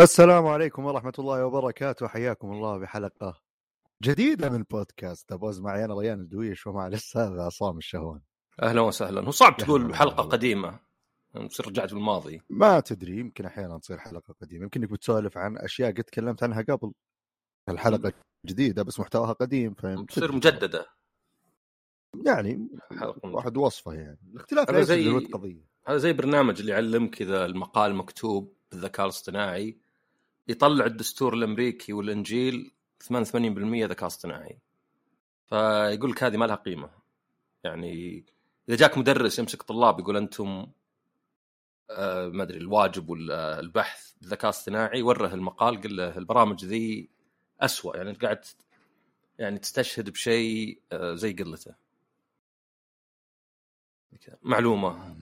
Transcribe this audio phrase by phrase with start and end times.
[0.00, 2.08] السلام عليكم ورحمة الله وبركاته.
[2.08, 3.40] حياكم الله بحلقة
[4.02, 5.32] جديدة من بودكاست.
[5.32, 8.20] أبوز معي أنا ريان الدويش ومع الأستاذ عصام الشهوان.
[8.62, 9.20] أهلا وسهلا.
[9.20, 10.32] هو صعب تقول حلقة والله.
[10.32, 10.80] قديمة.
[11.48, 12.42] تصير رجعت بالماضي.
[12.50, 14.62] ما تدري يمكن أحيانا تصير حلقة قديمة.
[14.62, 16.92] يمكن إنك بتسولف عن أشياء قد تكلمت عنها قبل.
[17.68, 18.12] الحلقة
[18.46, 20.99] جديدة بس محتواها قديم فهمت تصير مجددة.
[22.26, 22.68] يعني
[22.98, 24.18] حلقة واحد وصفه يعني.
[24.34, 25.70] الاختلاف لا زي- قضية.
[25.86, 29.76] هذا زي برنامج اللي يعلمك إذا المقال مكتوب بالذكاء الاصطناعي
[30.48, 32.70] يطلع الدستور الأمريكي والإنجيل
[33.04, 34.58] 88% ذكاء اصطناعي.
[35.46, 36.90] فيقول لك هذه ما لها قيمة.
[37.64, 38.24] يعني
[38.68, 40.66] إذا جاك مدرس يمسك طلاب يقول أنتم
[41.90, 47.08] آه ما أدري الواجب ولا البحث بالذكاء الاصطناعي وره المقال قل له البرامج ذي
[47.60, 47.96] أسوأ.
[47.96, 48.44] يعني قاعد
[49.38, 51.74] يعني تستشهد بشيء آه زي قلته.
[54.42, 55.16] معلومة.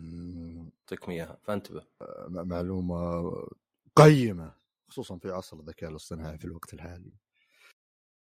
[0.82, 1.38] أعطيكم إياها.
[1.42, 1.86] فانتبه.
[2.28, 3.32] م- معلومة
[3.96, 4.52] قيمة
[4.90, 7.12] خصوصا في عصر الذكاء الاصطناعي في الوقت الحالي.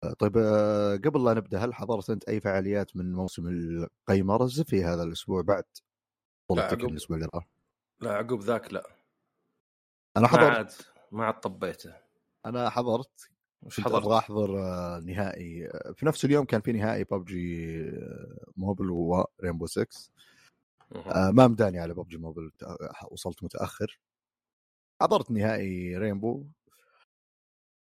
[0.04, 4.84] آه، طيب آه، قبل لا نبدأ هل حضرت أنت أي فعاليات من موسم القيمرز في
[4.84, 5.64] هذا الأسبوع بعد؟
[6.50, 6.84] بطولتك عقب.
[6.90, 7.48] الأسبوع اللي راح؟
[8.00, 8.86] لا عقب ذاك لا.
[10.16, 10.70] أنا ما حضرت عاد
[11.12, 11.94] ما عاد طبيته.
[12.46, 13.30] أنا حضرت
[13.62, 15.66] وش حضرت؟ أبغى أحضر آه، نهائي.
[15.66, 17.82] آه، في نفس اليوم كان في نهائي ببجي
[18.56, 20.22] موبل ورينبو 6 مه.
[20.96, 24.00] آه، ما مداني على ببجي موبل تأ- وصلت متأخر.
[25.02, 26.46] حضرت نهائي رينبو.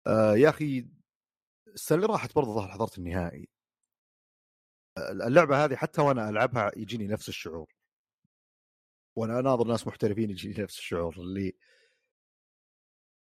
[0.07, 0.89] آه يا أخي
[1.69, 3.49] السنة اللي راحت برضه ظهر حضرت النهائي.
[4.99, 7.73] آه، اللعبة هذه حتى وأنا ألعبها يجيني نفس الشعور.
[9.17, 11.53] وأنا أناظر ناس محترفين يجيني نفس الشعور اللي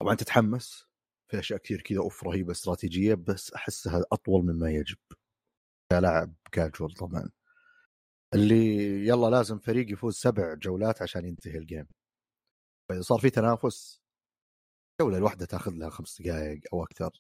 [0.02, 0.88] طبعا تتحمس
[1.32, 4.98] في أشياء كثير كذا أوف رهيبة استراتيجية بس أحسها أطول مما يجب
[5.92, 7.30] كلاعب كاجوال طبعا.
[8.34, 8.76] اللي
[9.08, 11.88] يلا لازم فريق يفوز سبع جولات عشان ينتهي ال game
[12.90, 14.02] فاذا صار في تنافس.
[15.02, 17.12] جولة الواحدة تاخذ لها خمس دقائق أو أكثر.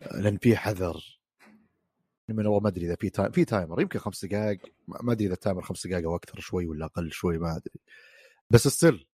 [0.00, 1.20] لأن في حذر.
[2.28, 5.34] من والله ما أدري إذا في time في timer يمكن خمس دقائق ما أدري إذا
[5.34, 7.80] ال timer خمس دقائق أو أكثر شوي ولا أقل شوي ما أدري.
[8.50, 9.06] بس still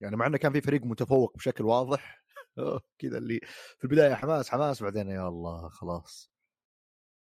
[0.00, 2.24] يعني مع إنه كان في فريق متفوق بشكل واضح.
[2.98, 3.40] كذا اللي
[3.78, 6.30] في البداية حماس حماس بعدين يا الله خلاص.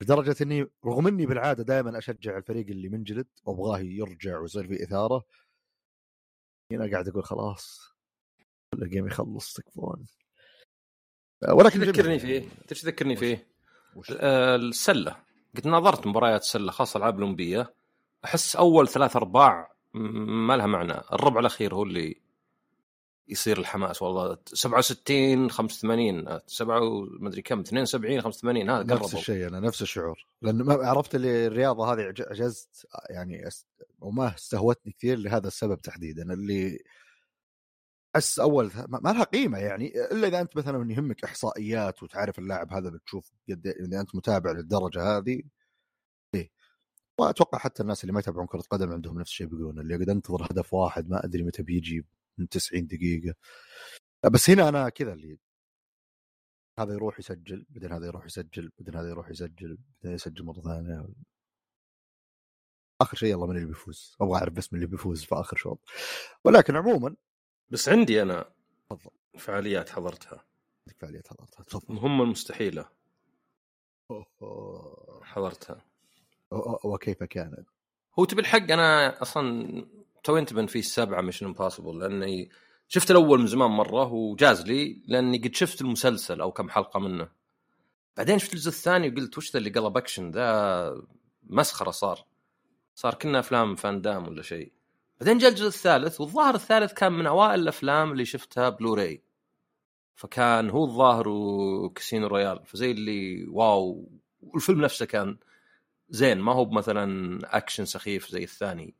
[0.01, 5.23] لدرجة إني رغم إني بالعادة دائما أشجع الفريق اللي منجلد وأبغاه يرجع ويصير في إثارة.
[6.71, 7.95] هنا قاعد أقول خلاص
[8.73, 10.05] الجيم يخلص تكفون.
[11.49, 12.19] ولكن تذكرني.
[12.19, 13.47] فيه؟ تذكرني؟ فيه؟
[13.95, 15.23] وش؟ آه، السلة.
[15.55, 17.75] قد ناظرت مباريات السله خاصة الالعاب الأولمبية.
[18.25, 20.93] أحس أول ثلاث أرباع ما لها معنى.
[20.93, 22.21] الربع الأخير هو اللي
[23.27, 24.37] يصير الحماس والله.
[24.45, 26.79] 67 85 7
[27.19, 30.25] ما أدري كم 72 85 هذا نفس قربوا الشيء أنا نفس الشعور.
[30.41, 33.49] لأن ما عرفت اللي الرياضة هذه عج- عجزت يعني.
[33.99, 36.33] وما استهوتني كثير لهذا السبب تحديدا.
[36.33, 36.79] اللي
[38.15, 40.05] أحس أول ما لها قيمة يعني.
[40.11, 44.51] إلا إذا أنت مثلا يهمك إحصائيات وتعرف اللاعب هذا بتشوف قد إيه- إذا أنت متابع
[44.51, 45.41] للدرجة هذه.
[46.35, 46.51] إيه.
[47.19, 50.45] وأتوقع حتى الناس اللي ما يتابعون كرة قدم عندهم نفس الشيء بيقولون اللي قد أنتظر
[50.51, 52.05] هدف واحد ما أدري متى بيجي.
[52.37, 53.35] من 90 دقيقة.
[54.33, 55.39] بس هنا أنا كذا اللي
[56.79, 61.07] هذا يروح يسجل بعدين هذا يروح يسجل بعدين هذا يروح يسجل بعدين يسجل مرة ثانية.
[63.01, 64.15] آخر شيء يلا من اللي بيفوز.
[64.21, 65.79] أبغى أعرف بس من اللي بيفوز في آخر شوط.
[66.45, 67.15] ولكن عموما
[67.69, 68.53] بس عندي أنا
[68.89, 69.11] تفضل.
[69.37, 70.45] فعاليات حضرتها.
[70.87, 71.63] عندك فعاليات حضرتها.
[71.63, 71.85] تفضل.
[71.89, 72.89] المهمه المستحيلة.
[74.11, 75.85] أوه، حضرتها.
[76.83, 77.69] وكيف كانت؟
[78.19, 79.85] هو تبي الحق أنا أصلا
[80.25, 82.49] تو انتبه في السبعه Mission Impossible لأني
[82.87, 87.29] شفت الأول من زمان مرة وجاز لي لأني قد شفت المسلسل أو كم حلقة منه.
[88.17, 91.03] بعدين شفت الجزء الثاني وقلت وش ذا اللي قلب اكشن ذا
[91.43, 92.25] مسخرة صار.
[92.95, 94.71] صار كنا أفلام فاندام ولا شيء.
[95.19, 99.23] بعدين جاء الجزء الثالث والظاهر الثالث كان من أوائل الأفلام اللي شفتها بلوراي
[100.15, 104.09] فكان هو الظاهر و Casino Royale فزي اللي wow
[104.41, 105.37] والفيلم نفسه كان
[106.09, 108.95] زين ما هو مثلا اكشن سخيف زي الثاني.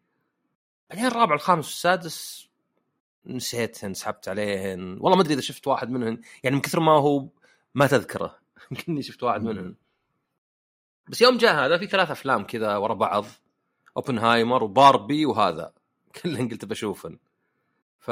[0.90, 2.50] بعدين الرابع الخامس والسادس
[3.26, 4.98] نسيتهن سحبت عليهن.
[5.00, 6.22] والله ما أدري إذا شفت واحد منهن.
[6.44, 7.28] يعني من كثر ما هو
[7.76, 8.40] ما تذكره.
[8.72, 9.44] يمكن اني شفت واحد.
[9.44, 9.76] منهن.
[11.08, 13.26] بس يوم جاء هذا في ثلاث أفلام كذا ورا بعض.
[13.98, 15.74] أوبنهايمر وباربي وهذا.
[16.24, 17.18] كلهن قلت بشوفن
[18.00, 18.12] ف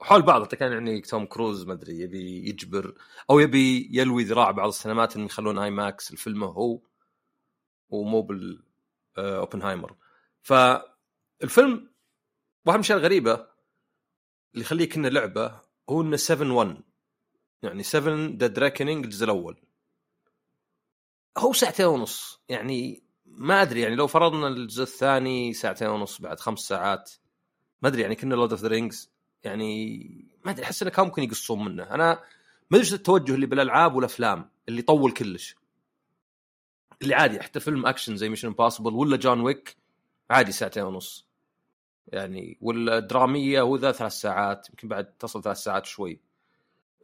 [0.00, 0.46] حول بعض.
[0.46, 2.94] كان يعني توم كروز ما أدري يبي يجبر
[3.30, 6.80] أو يبي يلوي ذراع بعض السينمات انهم يخلون IMAX الفيلم هو.
[7.90, 8.62] ومو بال
[9.18, 9.42] آه،
[11.34, 11.90] اوبنهايمر فالفيلم
[12.66, 13.32] واهم شيء الغريبة
[14.54, 15.60] اللي يخليك إنه لعبة
[15.90, 16.80] هو إنه 7 1
[17.62, 19.60] يعني 7 Dead Reckoning الجزء الأول.
[21.38, 22.40] هو ساعتين ونص.
[22.48, 27.12] يعني ما أدري يعني لو فرضنا الجزء الثاني ساعتين ونص بعد خمس ساعات.
[27.82, 29.10] ما أدري يعني كنا Lord of the Rings
[29.42, 30.08] يعني
[30.44, 31.82] ما أدري أحس إنه كان ممكن يقصون منه.
[31.82, 32.22] أنا
[32.70, 35.56] ما أدري التوجه اللي بالألعاب والأفلام اللي يطول كلش.
[37.02, 39.76] اللي عادي حتى فيلم أكشن زي Mission Impossible ولا John Wick
[40.30, 41.26] عادي ساعتين ونص.
[42.08, 46.20] يعني والدرامية وذا ثلاث ساعات يمكن بعد تصل ثلاث ساعات شوي.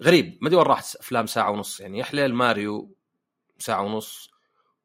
[0.03, 1.81] غريب ما أدري وين راحت أفلام ساعة ونص.
[1.81, 2.95] يعني يا حليل ماريو
[3.59, 4.31] ساعة ونص.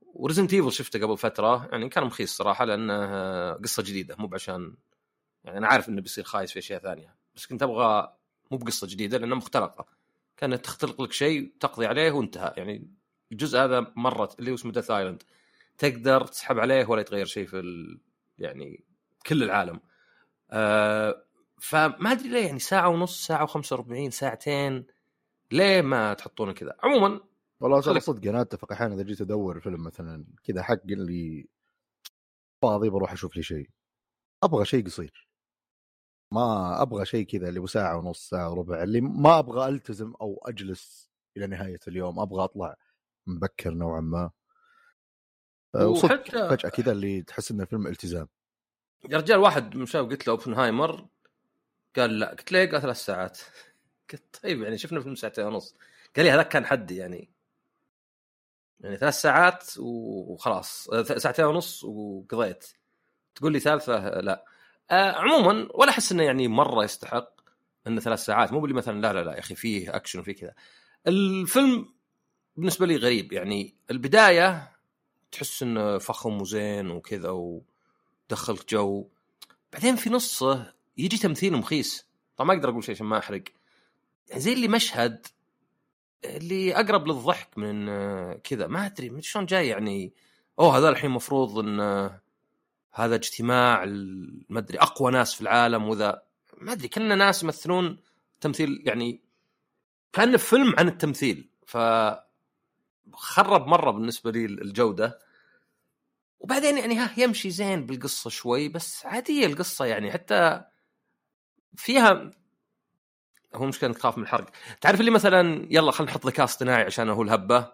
[0.01, 4.75] و Resident Evil شفته قبل فترة يعني كان مخيس صراحة لأنه قصة جديدة مو بعشان
[5.43, 7.15] يعني أنا عارف إنه بيصير خايس في أشياء ثانية.
[7.35, 8.15] بس كنت أبغى
[8.51, 9.85] مو بقصة جديدة لأنها مختلقه
[10.37, 12.53] كانت تختلق لك شيء تقضي عليه وانتهى.
[12.57, 12.87] يعني
[13.31, 15.23] الجزء هذا مرت اللي اسمه ديث ايلاند
[15.77, 17.97] تقدر تسحب عليه ولا يتغير شيء في.
[18.37, 18.83] يعني
[19.25, 19.79] كل العالم.
[20.51, 21.25] آه
[21.61, 24.85] فما أدري ليه يعني ساعة ونص ساعة و45 ساعتين
[25.51, 27.19] ليه ما تحطونه كذا؟ عموما
[27.59, 28.71] والله ترى صدق أنا أتفق.
[28.71, 31.47] أحيانا إذا جيت أدور فيلم مثلا كذا حق اللي
[32.61, 33.69] فاضي بروح أشوف لي شيء.
[34.43, 35.27] أبغى شيء قصير.
[36.31, 41.11] ما أبغى شيء كذا اللي ساعة ونص ساعة وربع اللي ما أبغى ألتزم أو أجلس
[41.37, 42.19] إلى نهاية اليوم.
[42.19, 42.75] أبغى أطلع
[43.27, 44.31] مبكر نوعا ما.
[45.75, 48.27] وحتى- فجأة كذا اللي تحس انه فيلم التزام.
[49.09, 51.07] يا رجال واحد من شباب قلت له أوبنهايمر
[51.95, 52.29] قال لا.
[52.29, 53.39] قلت له قال ثلاث ساعات.
[54.11, 55.75] قلت طيب يعني شفنا فيلم ساعتين ونص.
[56.15, 57.29] قال لي هذاك كان حدي يعني.
[58.79, 60.89] يعني ثلاث ساعات وخلاص.
[60.89, 62.65] آه، ساعتين ونص وقضيت.
[63.35, 64.45] تقول لي ثالثة؟ لا.
[64.91, 67.31] آه عموما ولا أحس إنه يعني مرة يستحق
[67.87, 68.51] انه ثلاث ساعات.
[68.53, 70.53] مو باللي مثلا لا لا لا يا أخي فيه أكشن وفيه كذا.
[71.07, 71.93] الفيلم
[72.55, 74.74] بالنسبة لي غريب يعني البداية
[75.35, 79.09] تحس إنه فخم وزين وكذا ودخلك جو.
[79.73, 82.07] بعدين في نصه يجي تمثيل مخيس.
[82.37, 83.43] طبعا ما أقدر أقول شيء عشان ما أحرق.
[84.27, 85.27] يعني زي اللي مشهد
[86.25, 87.85] اللي أقرب للضحك من
[88.33, 88.67] كذا.
[88.67, 90.13] ما أدري أدري شلون جاي يعني
[90.59, 91.79] أوه هذا الحين المفروض إن
[92.91, 93.85] هذا اجتماع
[94.49, 96.21] ما أدري أقوى ناس في العالم وذا.
[96.57, 97.99] ما أدري كنا ناس يمثلون
[98.41, 99.21] تمثيل يعني
[100.13, 101.49] كان فيلم عن التمثيل.
[101.65, 101.77] ف
[103.13, 105.24] خرب مرة بالنسبة لي الجودة.
[106.45, 110.61] وبعدين يعني ها يمشي زين بالقصة شوي بس عادية القصة يعني حتى
[111.75, 112.31] فيها
[113.55, 114.49] هو مشكلة انك تخاف من الحرق.
[114.81, 117.73] تعرف اللي مثلا يلا خلينا نحط ذكاء اصطناعي عشان هو الهبة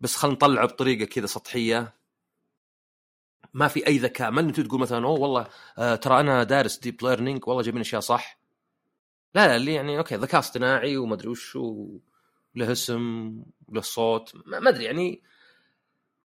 [0.00, 1.94] بس خلينا نطلعه بطريقة كذا سطحية.
[3.54, 5.46] ما في أي ذكاء ما أنت تقول مثلا أوه والله
[5.78, 8.38] آه ترى أنا دارس deep learning والله جايبين أشياء صح.
[9.34, 11.58] لا لا اللي يعني okay ذكاء اصطناعي وما أدري وش
[12.54, 13.34] له اسم
[13.68, 15.22] وله صوت ما أدري يعني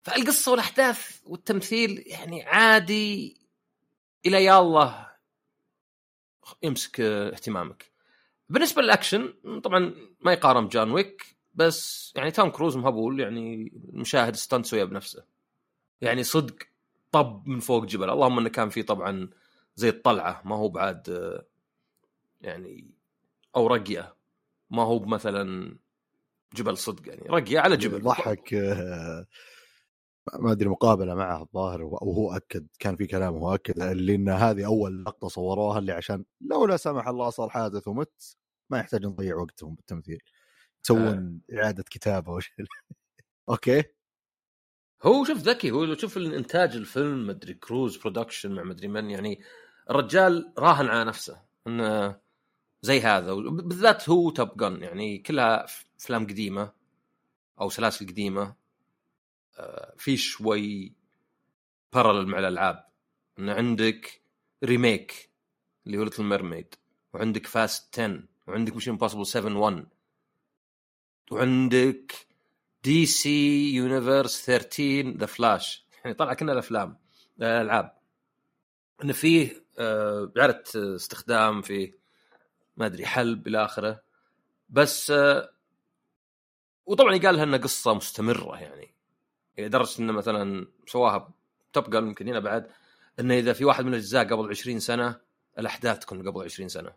[0.04, 3.36] فالقصة والاحداث والتمثيل يعني عادي
[4.26, 5.10] إلى يا الله.
[6.62, 7.92] يمسك آه، اهتمامك.
[8.48, 9.34] بالنسبة للأكشن
[9.64, 15.24] طبعا ما يقارن بجان ويك بس يعني توم كروز مهبول يعني المشاهد ستانت سويها بنفسه.
[16.00, 16.56] يعني صدق
[17.12, 18.10] طب من فوق جبل.
[18.10, 19.30] اللهم إنه كان في طبعا
[19.76, 21.44] زي الطلعة ما هو بعد آه،
[22.40, 22.90] يعني
[23.56, 24.14] أو رقية.
[24.70, 25.76] ما هو مثلا
[26.54, 27.22] جبل صدق يعني.
[27.28, 28.00] رقية على جبل.
[28.02, 29.26] ضحك آه،
[30.38, 34.66] ما أدري مقابلة معه الظاهر وهو أكد كان في كلام هو أكد اللي ان هذه
[34.66, 38.36] أول لقطة صوروها اللي عشان لو لا سمح الله صار حادث ومت
[38.70, 40.18] ما يحتاج نضيع وقتهم بالتمثيل.
[40.84, 42.52] يسوون إعادة كتابة وش
[43.50, 43.84] okay؟
[45.02, 49.40] هو شوف ذكي هو لو تشوف الإنتاج الفيلم مدري Cruise production مع مدري من يعني
[49.90, 52.16] الرجال راهن على نفسه انه
[52.82, 55.66] زي هذا بالذات هو Top Gun يعني كلها
[56.00, 56.72] أفلام قديمة
[57.60, 58.42] أو سلاسل قديمة.
[58.42, 58.63] آه،
[59.96, 60.92] في شوي
[61.92, 62.84] parallel مع الألعاب.
[63.38, 64.22] إن عندك
[64.64, 65.30] remake
[65.86, 66.74] اللي هو Little Mermaid
[67.14, 69.86] وعندك Fast 10 وعندك Mission Impossible 7 1
[71.30, 72.26] وعندك
[72.84, 76.98] DC Universe 13 The Flash يعني طلع كنا الأفلام
[77.38, 77.98] الألعاب.
[79.04, 81.98] انه فيه آه، إعادة استخدام فيه
[82.76, 84.02] ما أدري حلب إلى آخره.
[84.68, 85.50] بس آه،
[86.86, 88.94] وطبعا يقال لها انها قصة مستمرة يعني.
[89.58, 91.34] لدرجه إنه مثلا سواها
[91.72, 92.70] Top Gun يمكن هنا بعد
[93.20, 95.20] إنه إذا في واحد من الأجزاء قبل 20 سنة
[95.58, 96.92] الأحداث تكون قبل 20 سنة.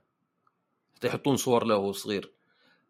[0.96, 2.34] حتى يحطون صور له وهو صغير.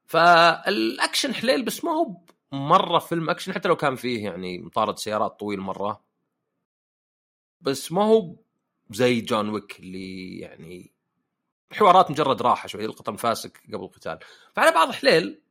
[0.06, 2.18] فالأكشن حليل بس ما هو
[2.52, 6.04] مرة فيلم أكشن حتى لو كان فيه يعني مطارد سيارات طويل مرة.
[7.62, 8.36] بس ما هو
[8.90, 10.92] زي John Wick اللي يعني
[11.72, 14.20] حوارات مجرد راحة شوي يلقط انفاسك قبل القتال.
[14.54, 15.42] فعلى بعض حليل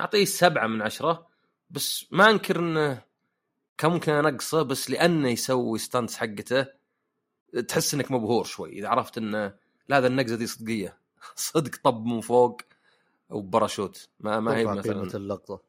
[0.00, 1.26] أعطيه سبعة من عشرة
[1.70, 3.02] بس ما أنكر إنه
[3.78, 6.66] كان ممكن انقصه بس لأنه يسوي stunts حقته
[7.68, 8.72] تحس إنك مبهور شوي.
[8.72, 9.54] إذا عرفت انه
[9.88, 10.98] لا هذا النقزة دي صدقية.
[11.36, 12.60] صدق طب من فوق
[13.30, 14.08] وباراشوت.
[14.20, 15.00] ما ما هي مثلا.
[15.00, 15.62] قيمه اللقطه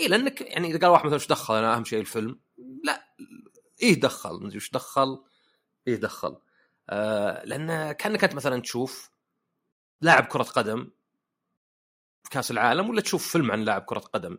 [0.00, 2.40] اي لأنك يعني إذا قال واحد مثلا إيش دخل؟ أنا أهم شيء الفيلم.
[2.84, 3.14] لا
[3.82, 5.24] إيه دخل؟ مدري وش دخل.
[5.88, 6.36] إيه دخل.
[6.90, 9.10] آه لأن كأنك أنت مثلا تشوف
[10.00, 10.90] لاعب كرة قدم
[12.24, 14.38] في كأس العالم ولا تشوف فيلم عن لاعب كرة قدم.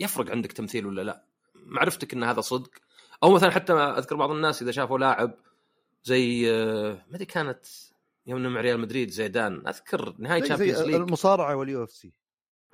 [0.00, 1.24] يفرق عندك تمثيل ولا لا.
[1.66, 2.70] معرفتك إن هذا صدق.
[3.22, 5.34] أو مثلا حتى أذكر بعض الناس إذا شافوا لاعب
[6.04, 7.66] زي آه، ما أدري كانت
[8.26, 9.68] يوم مع ريال مدريد زيدان.
[9.68, 12.12] أذكر نهايه Champions League المصارعة وال UFC.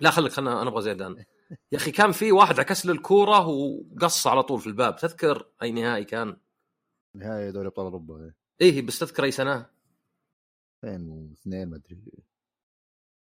[0.01, 1.25] لا خليك خلنا أنا أبغى زيدان.
[1.73, 4.97] يا أخي كان في واحد عكس له الكورة وقص على طول في الباب.
[4.97, 6.37] تذكر أي نهائي كان؟
[7.15, 8.83] نهايه دوري أبطال أوروبا إيه.
[8.83, 9.67] بس تذكر أي سنة؟
[10.85, 12.03] 2002 ما أدري.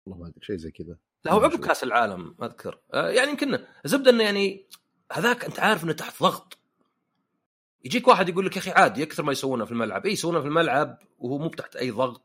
[0.06, 0.98] والله ما أدري شيء زي كذا.
[1.26, 2.80] لا هو عقب كأس العالم أذكر.
[2.94, 4.68] آه يعني يمكن زبدة إنه يعني
[5.12, 6.58] هذاك أنت عارف إنه تحت ضغط.
[7.86, 10.06] يجيك واحد يقول لك يا أخي عادي أكثر ما يسوونه في الملعب.
[10.06, 12.22] اي يسوونه في الملعب وهو مو تحت أي ضغط.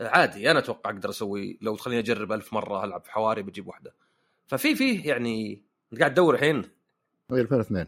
[0.00, 3.94] عادي أنا أتوقع أقدر أسوي لو تخليني أجرب ألف مرة ألعب في حواري بجيب واحدة.
[4.46, 6.62] ففي فيه يعني أنت قاعد تدور الحين؟
[7.30, 7.86] هي 2002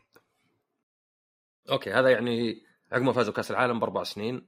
[1.71, 4.47] okay هذا يعني عقب ما فازوا كاس العالم بأربع سنين.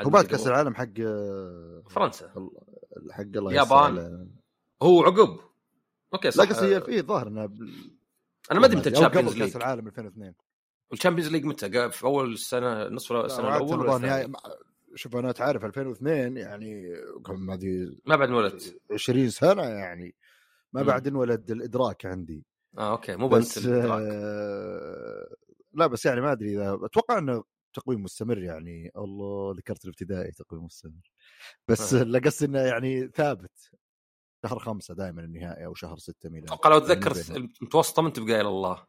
[0.00, 0.94] هو بعد كأس العالم حق
[1.90, 2.50] فرنسا.
[3.10, 4.28] حق الله اليابان.
[4.82, 5.40] هو عقب.
[6.14, 6.48] okay لا صح.
[6.48, 7.95] قصدي في ظاهر إنه بال-
[8.50, 9.56] أنا ما أدري متى ال Champions كأس League.
[9.56, 10.34] العالم 2002
[10.92, 14.32] ال Champions League متى؟ في أول السنة نصف السنة لا، الأول؟ نهاية
[14.94, 20.14] شوف أنا تعرف 2002 يعني كم هذه ما بعد انولدت 20 سنة يعني.
[20.72, 20.82] ما.
[20.82, 22.44] بعد انولد الإدراك عندي.
[22.78, 23.16] آه أوكي.
[23.16, 24.02] مو بس الإدراك.
[24.12, 25.36] آه
[25.74, 28.90] لا بس يعني ما أدري إذا أتوقع إنه تقويم مستمر يعني.
[28.96, 31.12] الله ذكرت الابتدائي تقويم مستمر.
[31.68, 32.02] بس آه.
[32.02, 33.70] لا قصدي إنه يعني ثابت.
[34.42, 37.36] شهر خمسة دائما النهائي أو شهر ستة ميلاد أتوقع لو تذكر.
[37.36, 38.86] المتوسطة ما أنت بقايل الله.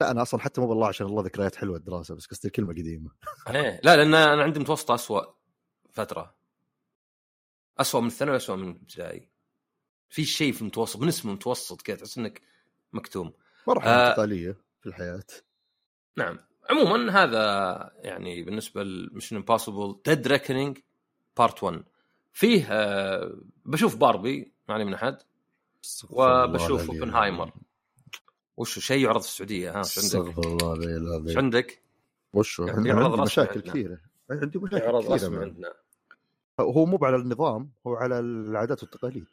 [0.00, 3.10] لا أنا أصلا حتى مو بالله عشان الله ذكريات حلوة الدراسة بس قصدي كلمة قديمة.
[3.48, 5.34] إيه لا لأن أنا عندي متوسطة اسوء
[5.90, 6.34] فترة.
[7.78, 9.30] اسوء من الثانوي اسوء من الابتدائي.
[10.08, 12.42] في شيء في المتوسط من اسم المتوسط كذا تحس إنك
[12.92, 13.32] مكتوم.
[13.68, 14.10] مرحلة آه.
[14.10, 15.24] انتقاليه في الحياة.
[16.16, 16.38] نعم.
[16.70, 20.78] عموما هذا يعني بالنسبة ل Mission Impossible Dead Reckoning
[21.36, 21.84] Part 1
[22.38, 25.18] فيه آه بشوف باربي ما من أحد
[26.10, 27.52] وبشوف Oppenheimer.
[28.56, 31.82] وش شيء يعرض في السعودية ها وش عندك؟ استغفر الله العلي وش العظيم عندك؟
[32.32, 33.60] وش يعني عندي مشاكل.
[33.60, 34.00] كثيرة.
[34.30, 35.36] عندي مشاكل يعرض كثيرة رسمي.
[35.36, 35.74] عندنا.
[36.60, 39.26] هو مو على النظام هو على العادات والتقاليد.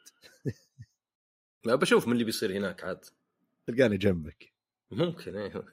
[1.64, 3.04] لا بشوف من اللي بيصير هناك عاد.
[3.66, 4.52] تلقاني جنبك.
[4.90, 5.64] ممكن إيه.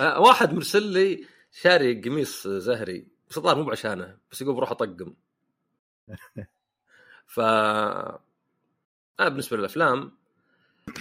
[0.00, 5.14] آه، واحد مرسل لي شاري قميص زهري بس الظاهر مو بعشانه بس يقول بروح أطقم.
[7.34, 8.20] ف آه
[9.20, 10.12] بالنسبة للأفلام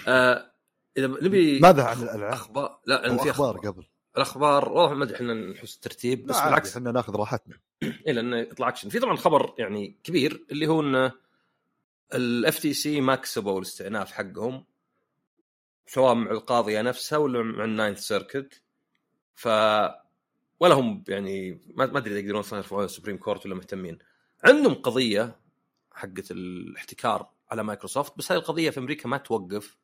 [0.08, 0.52] آه
[0.98, 3.72] إذا نبي ماذا عن الألعاب؟ أخبار لا عندي في أخبار أخبار.
[3.72, 3.86] قبل.
[4.18, 6.78] الأخبار والله ما أدري إحنا نحس الترتيب بس بالعكس.
[6.78, 7.60] إحنا ناخذ راحتنا.
[8.08, 11.12] اي لأنه يطلع اكشن في طبعا خبر يعني كبير اللي هو انه
[12.14, 14.66] ال FTC ما كسبوا الاستئناف حقهم
[15.88, 18.62] سواء مع القاضية نفسها ولا مع ال Ninth Circuit
[19.36, 19.48] ف
[20.60, 23.98] ولا هم يعني ما أدري إذا يقدرون يرفعون ال Supreme Court ولا مهتمين.
[24.44, 25.40] عندهم قضية
[25.92, 29.78] حقت الاحتكار على مايكروسوفت بس هذه القضية في أمريكا ما توقف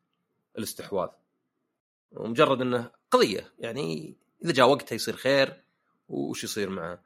[0.58, 1.08] الاستحواذ.
[2.12, 5.62] ومجرد إنه قضية يعني إذا جاء وقتها يصير خير
[6.08, 7.02] وش يصير معه؟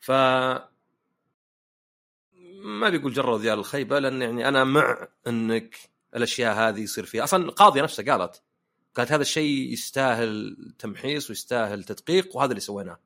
[0.00, 0.10] ف
[2.62, 5.76] ما بيقول جروا ذيال الخيبة لأن يعني أنا مع إنك
[6.16, 7.24] الأشياء هذه يصير فيها.
[7.24, 8.42] أصلا القاضية نفسها قالت
[8.94, 13.00] قالت هذا الشيء يستاهل تمحيص ويستاهل تدقيق وهذا اللي سويناه.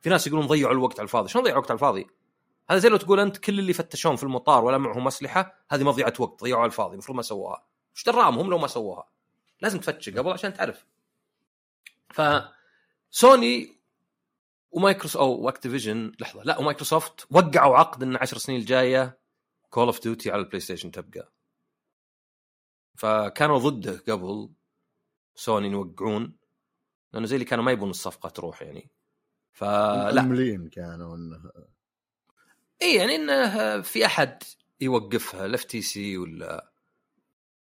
[0.00, 1.28] في ناس يقولون ضيعوا الوقت على الفاضي.
[1.28, 2.06] شلون ضيعوا الوقت على الفاضي؟
[2.70, 6.12] هذا زي لو تقول أنت كل اللي فتشون في المطار ولا معهم أسلحة هذه مضيعة
[6.18, 7.66] وقت ضيعوا على الفاضي المفروض ما سووها.
[7.94, 9.08] وش دراهم لو ما سووها.
[9.60, 10.86] لازم تفتش قبل عشان تعرف.
[12.10, 12.22] ف
[13.10, 13.78] سوني
[14.70, 19.18] ومايكروسوفت أو اكتيفيجن لحظة لا ومايكروسوفت وقعوا عقد إن 10 سنين الجاية
[19.70, 21.32] Call of Duty على البلاي ستيشن تبقى.
[22.96, 24.50] فكانوا ضده قبل
[25.34, 26.36] سوني يوقعون
[27.12, 28.90] لأنه زي اللي كانوا ما يبون الصفقة تروح يعني.
[29.52, 30.68] فلا.
[30.72, 31.16] كانوا
[32.82, 34.42] اي يعني إنه في أحد
[34.80, 36.72] يوقفها ال FTC ولا؟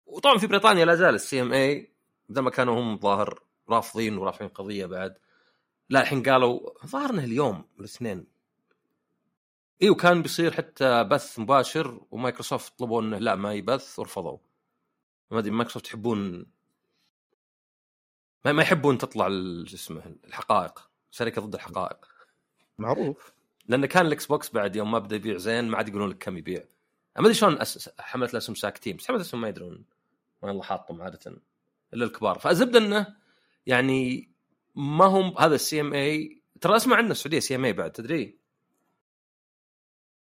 [0.07, 1.93] وطبعا في بريطانيا لا زال ال CMA
[2.29, 5.19] بدل ما كانوا هم ظاهر رافضين ورافعين قضية بعد.
[5.89, 8.27] لا الحين قالوا ظاهر انه اليوم الاثنين.
[9.83, 14.39] اي وكان بيصير حتى بث مباشر ومايكروسوفت طلبوا إنه لا ما يبث ورفضوا.
[15.31, 16.47] ما أدري مايكروسوفت يحبون
[18.45, 19.29] ما ما يحبون تطلع
[19.65, 22.07] شو اسمه الحقائق شركة ضد الحقائق.
[22.79, 23.38] معروف.
[23.69, 26.37] لأن كان الإكس بوكس بعد يوم ما بدأ يبيع زين ما عاد يقولون لك كم
[26.39, 26.65] يبيع.
[27.17, 27.91] ما أدري شلون أس...
[27.99, 29.85] حملة الاسهم ساكتين بس حملة الاسهم ما يدرون
[30.43, 31.37] ما الله حاطهم عادة
[31.95, 32.39] إلا الكبار.
[32.39, 33.17] فالزبده إنه
[33.67, 34.31] يعني
[34.75, 38.39] ما هم هذا ال CMA ترى أسمع عنه السعودية CMA بعد تدري؟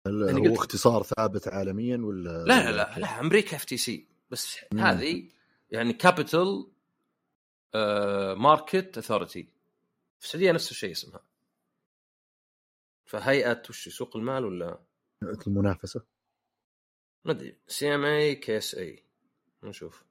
[0.06, 4.06] هل يعني هو قلت- اختصار ثابت عالميا ولا لا لا لا, لا أمريكا FTC.
[4.30, 4.80] بس مم.
[4.80, 5.28] هذه
[5.70, 6.66] يعني Capital
[8.36, 9.48] Market Authority
[10.18, 11.20] في السعودية نفس الشيء اسمها.
[13.06, 14.84] فهيئة وش سوق المال ولا؟
[15.46, 16.04] المنافسة.
[17.24, 19.04] ما أدري سي ام اي كي اس اي
[19.62, 20.04] نشوف.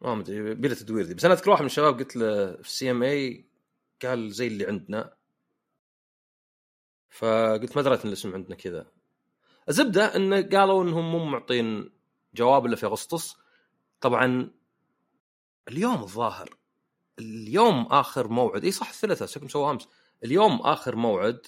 [0.00, 1.14] ما أدري بلا تدوير دي.
[1.14, 3.48] بس أنا أذكر واحد من الشباب قلت له في ال CMA
[4.02, 5.16] قال زي اللي عندنا.
[7.10, 8.92] فقلت ما دريت إن الاسم عندنا كذا.
[9.68, 11.92] الزبدة انه قالوا إنهم مو معطين
[12.34, 13.36] جواب إلا في أغسطس.
[14.00, 14.50] طبعا
[15.68, 16.56] اليوم الظاهر
[17.18, 18.64] اليوم آخر موعد.
[18.64, 19.88] إي صح الثلاثاء شكلهم سووا أمس.
[20.24, 21.46] اليوم آخر موعد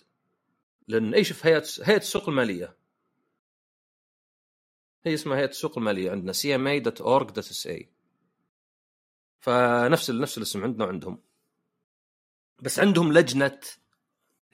[0.88, 2.76] لأن اي شوف هيئة هيئة السوق المالية؟
[5.04, 7.84] هي اسمها هيئة السوق المالية عندنا cma.org.sa
[9.40, 11.22] فنفس نفس الاسم عندنا وعندهم.
[12.62, 13.60] بس عندهم لجنة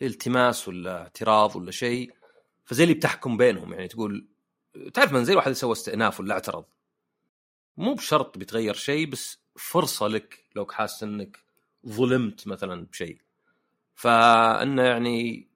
[0.03, 2.15] التماس ولا اعتراض ولا شيء
[2.65, 3.73] فزي اللي بتحكم بينهم.
[3.73, 4.29] يعني تقول
[4.95, 6.65] تعرف من زي الواحد اللي سوى استئناف ولا اعترض؟
[7.77, 11.39] مو بشرط بيتغير شيء بس فرصة لك لو حاسس إنك
[11.89, 13.19] ظلمت مثلا بشيء.
[13.95, 15.49] فإنه يعني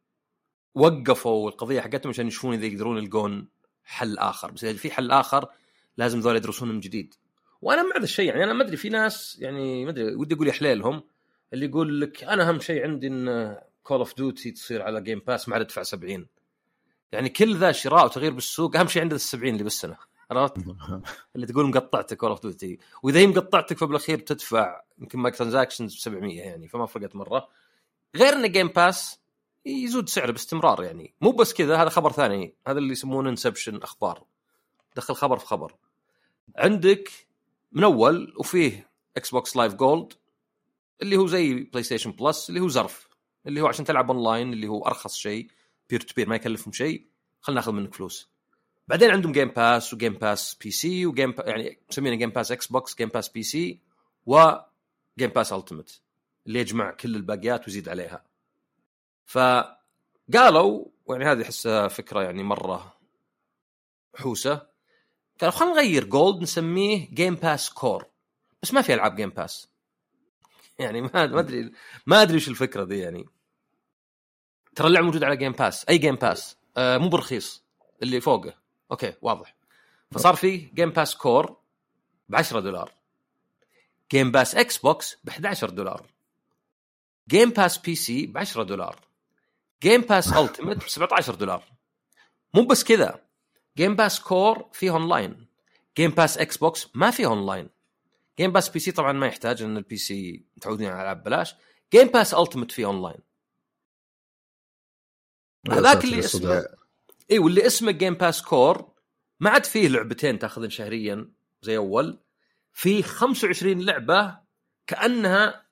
[0.75, 3.49] وقفوا القضية حقتهم عشان يشوفون إذا يقدرون يلقون
[3.85, 4.51] حل آخر.
[4.51, 5.49] بس إذا في حل آخر
[5.97, 7.15] لازم ذول يدرسونه من جديد.
[7.63, 10.49] وأنا مع هذا الشيء يعني أنا ما أدري في ناس يعني ما أدري ودي أقول
[10.49, 11.03] يا حليلهم
[11.53, 15.49] اللي يقول لك أنا أهم شيء عندي إن Call of Duty تصير على Game Pass
[15.49, 16.27] ما عاد أدفع 70
[17.13, 19.97] يعني كل ذا شراء وتغيير بالسوق أهم شيء عندنا ال 70 اللي بالسنه
[20.31, 20.57] عرفت؟
[21.37, 26.39] اللي تقول مقطعتك Call of Duty وإذا هي مقطعتك فبالأخير بتدفع يمكن microtransactions ب 700
[26.39, 27.49] يعني فما فرقت مرة.
[28.17, 29.21] غير إن Game Pass
[29.67, 31.15] يزود سعره باستمرار يعني.
[31.21, 32.55] مو بس كذا هذا خبر ثاني.
[32.67, 34.25] هذا اللي يسمونه inception أخبار.
[34.97, 35.75] دخل خبر في خبر.
[36.57, 37.11] عندك
[37.73, 40.13] من أول وفيه Xbox Live Gold
[41.03, 43.09] اللي هو زي PlayStation Plus اللي هو زرف.
[43.47, 45.51] اللي هو عشان تلعب اونلاين اللي هو أرخص شيء
[45.91, 47.07] peer to peer ما يكلفهم شيء.
[47.41, 48.31] خلينا ناخذ منك فلوس.
[48.91, 51.35] بعدين عندهم Game Pass و Game Pass PC و Game.
[51.39, 56.01] يعني مسمينه Game Pass Xbox Game Pass PC و Game Pass Ultimate
[56.47, 58.25] اللي يجمع كل الباقيات ويزيد عليها.
[59.27, 62.97] فقالوا يعني هذه احسها فكرة يعني مرة
[64.15, 64.67] حوسة
[65.41, 68.07] قالوا خلينا نغير Gold نسميه Game Pass Core
[68.63, 69.69] بس ما في ألعاب Game Pass
[70.79, 71.73] يعني ما ما أدري
[72.07, 73.27] ما أدري وش الفكرة دي يعني.
[74.75, 77.65] ترى اللعبة موجودة على Game Pass أي Game Pass آه مو برخيص
[78.03, 78.61] اللي فوقه.
[78.91, 79.55] أوكي واضح.
[80.11, 81.57] فصار في Game Pass Core
[82.29, 82.93] ب 10 دولار.
[84.13, 86.07] Game Pass Xbox ب 11 دولار.
[87.29, 89.01] Game Pass PC ب 10 دولار.
[89.83, 91.65] Game Pass Ultimate ب 17 دولار.
[92.55, 93.21] مو بس كذا.
[93.77, 95.47] Game Pass Core فيه online
[95.97, 97.69] Game Pass Xbox ما فيه online
[98.39, 101.55] Game Pass PC طبعا ما يحتاج لأن ال PC متعودين على ألعاب ببلاش.
[101.93, 103.19] Game Pass Ultimate فيه اونلاين
[105.71, 106.80] هذاك اللي اسمه
[107.31, 108.93] اي واللي اسمه Game Pass Core
[109.41, 112.21] ما عاد فيه لعبتين تاخذن شهريا زي أول.
[112.73, 114.39] في 25 لعبة
[114.87, 115.67] كأنها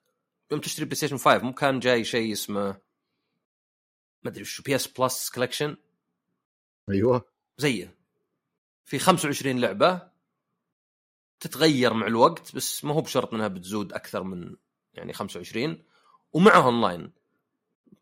[0.51, 2.77] يوم تشتري بلاي ستيشن 5 مو كان جاي شيء اسمه
[4.23, 5.77] ما أدري شو PS Plus Collection
[6.89, 7.25] أيوه.
[7.57, 7.97] زيه.
[8.85, 10.09] في 25 لعبة
[11.39, 14.55] تتغير مع الوقت بس ما هو بشرط إنها بتزود أكثر من
[14.93, 15.83] يعني 25
[16.33, 17.11] ومعها اونلاين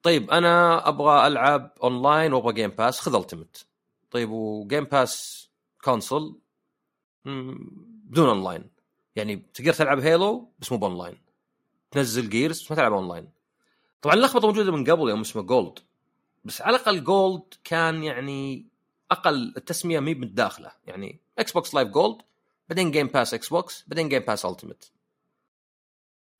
[0.04, 3.66] طيب أنا أبغى ألعب أونلاين وأبغى Game Pass خذ Ultimate
[4.12, 5.48] طيب و Game Pass
[5.84, 6.40] Console
[7.26, 8.70] بدون أونلاين.
[9.16, 11.22] يعني تقدر تلعب Halo بس مو بأونلاين.
[11.92, 13.30] تنزل Gears بس ما تلعب أونلاين.
[14.02, 15.80] طبعا اللخبطة موجودة من قبل يوم اسمه Gold
[16.46, 18.66] بس على الأقل Gold كان يعني
[19.12, 20.72] أقل التسمية مي متداخلة.
[20.86, 22.22] يعني Xbox Live Gold
[22.70, 24.92] بعدين Game Pass Xbox بعدين Game Pass Ultimate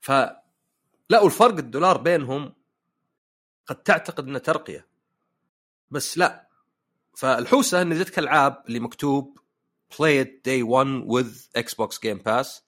[0.00, 0.10] ف
[1.10, 2.52] لا والفرق الدولار بينهم
[3.68, 4.86] قد تعتقد إنه ترقية.
[5.90, 6.48] بس لا.
[7.16, 9.38] فالحوسة ان جتك العاب اللي مكتوب
[9.94, 12.62] play it day one with Xbox Game Pass.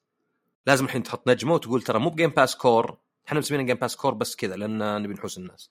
[0.67, 3.97] لازم الحين تحط نجمة وتقول ترى مو ب Game Pass Core إحنا مسمينه Game Pass
[3.97, 5.71] Core بس كذا لأن نبي نحوس الناس.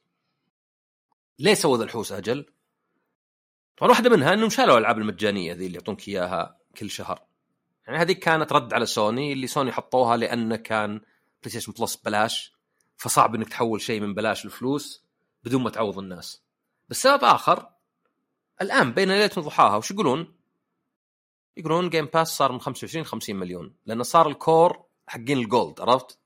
[1.40, 2.46] ليه سووا ذا الحوسة أجل؟
[3.78, 7.22] طبعا واحدة منها إنهم شالوا الألعاب المجانية ذي اللي يعطونك إياها كل شهر.
[7.88, 10.90] يعني هذيك كانت رد على سوني اللي سوني حطوها لأنه كان
[11.44, 12.54] PlayStation Plus ببلاش
[12.98, 15.09] فصعب إنك تحول شيء من بلاش لفلوس.
[15.44, 16.44] بدون ما تعوض الناس.
[16.90, 17.70] بس سبب آخر
[18.62, 20.36] الآن بين ليلة وضحاها وش يقولون؟
[21.58, 25.82] يقولون Game Pass صار من 25 50 مليون لأنه صار ال Core حقين ال Gold
[25.82, 26.20] عرفت؟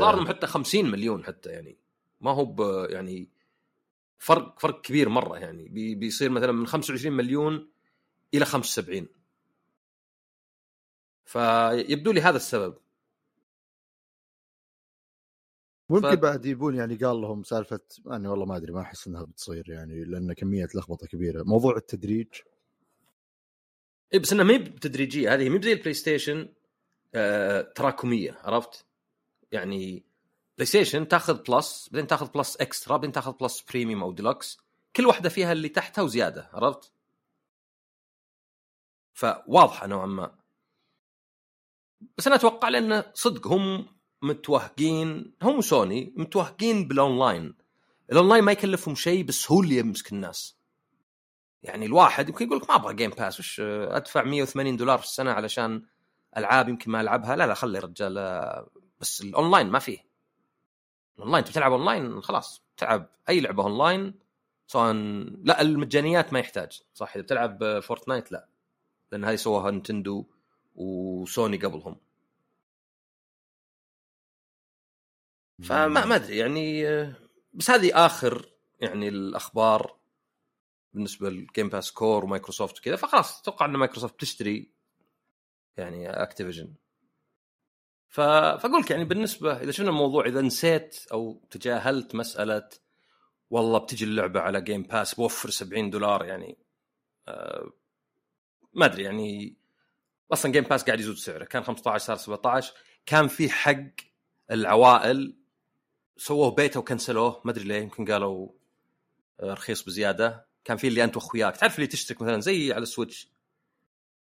[0.00, 1.78] صار لهم حتى 50 مليون حتى يعني.
[2.20, 3.28] ما هو ب يعني
[4.18, 5.68] فرق فرق كبير مرة يعني.
[5.68, 7.70] بي بيصير مثلا من 25 مليون
[8.34, 9.08] إلى 75
[11.24, 12.81] فيبدو لي هذا السبب.
[15.92, 16.18] ممكن ف...
[16.18, 20.04] بعد يبون يعني قال لهم سالفة يعني والله ما أدري ما أحس إنها بتصير يعني
[20.04, 22.28] لأن كمية لخبطة كبيرة موضوع التدريج
[24.14, 26.48] اي بس إنها ما هي بتدريجية هذه ما زي ال PlayStation
[27.14, 28.86] آه تراكمية عرفت؟
[29.52, 30.04] يعني
[30.56, 34.58] PlayStation تاخذ Plus بعدين تاخذ Plus Extra بعدين تاخذ Plus Premium أو ديلوكس
[34.96, 36.92] كل واحدة فيها اللي تحتها وزيادة عرفت؟
[39.14, 40.38] فواضحة نوعا ما
[42.18, 43.86] بس أنا أتوقع لأن صدق هم
[44.22, 47.54] متوهقين هم سوني متوهقين بال online
[48.12, 50.56] ال online ما يكلفهم شيء بس هو اللي يمسك الناس.
[51.62, 55.30] يعني الواحد يمكن يقول لك ما أبغى Game Pass وش أدفع 180 دولار في السنة
[55.30, 55.82] علشان
[56.36, 58.14] ألعاب يمكن ما ألعبها؟ لا لا خلي رجال
[59.00, 59.98] بس الاونلاين ما فيه.
[61.18, 62.62] الاونلاين تلعب اونلاين خلاص.
[62.76, 64.14] تلعب أي لعبة اونلاين
[64.66, 64.94] سواء
[65.44, 66.82] لا المجانيات ما يحتاج.
[66.94, 68.48] صح إذا بتلعب Fortnite لا
[69.12, 70.26] لأن هذه سووها Nintendo
[70.74, 71.96] و Sony قبلهم.
[75.58, 76.84] فما ما أدري يعني
[77.52, 79.96] بس هذه آخر يعني الأخبار
[80.92, 84.72] بالنسبة لل Game Pass Core و Microsoft وكذا فخلاص أتوقع إن مايكروسوفت تشتري
[85.76, 86.74] يعني Activision
[88.08, 88.20] ف...
[88.20, 92.68] فاقول لك يعني بالنسبة إذا شفنا الموضوع إذا نسيت أو تجاهلت مسألة
[93.50, 96.58] والله بتجي اللعبة على Game Pass بوفر 70 دولار يعني
[97.28, 97.72] آه
[98.72, 99.56] ما أدري يعني
[100.32, 102.74] أصلا Game Pass قاعد يزود سعره كان 15 صار 17
[103.06, 103.84] كان في حق
[104.50, 105.41] العوائل
[106.22, 107.40] سووه بيتا وكنسلوه.
[107.44, 108.48] ما أدري ليه يمكن قالوا
[109.42, 110.46] رخيص بزيادة.
[110.64, 113.28] كان في اللي أنت واخوياك تعرف اللي تشترك مثلا زي على ال Switch؟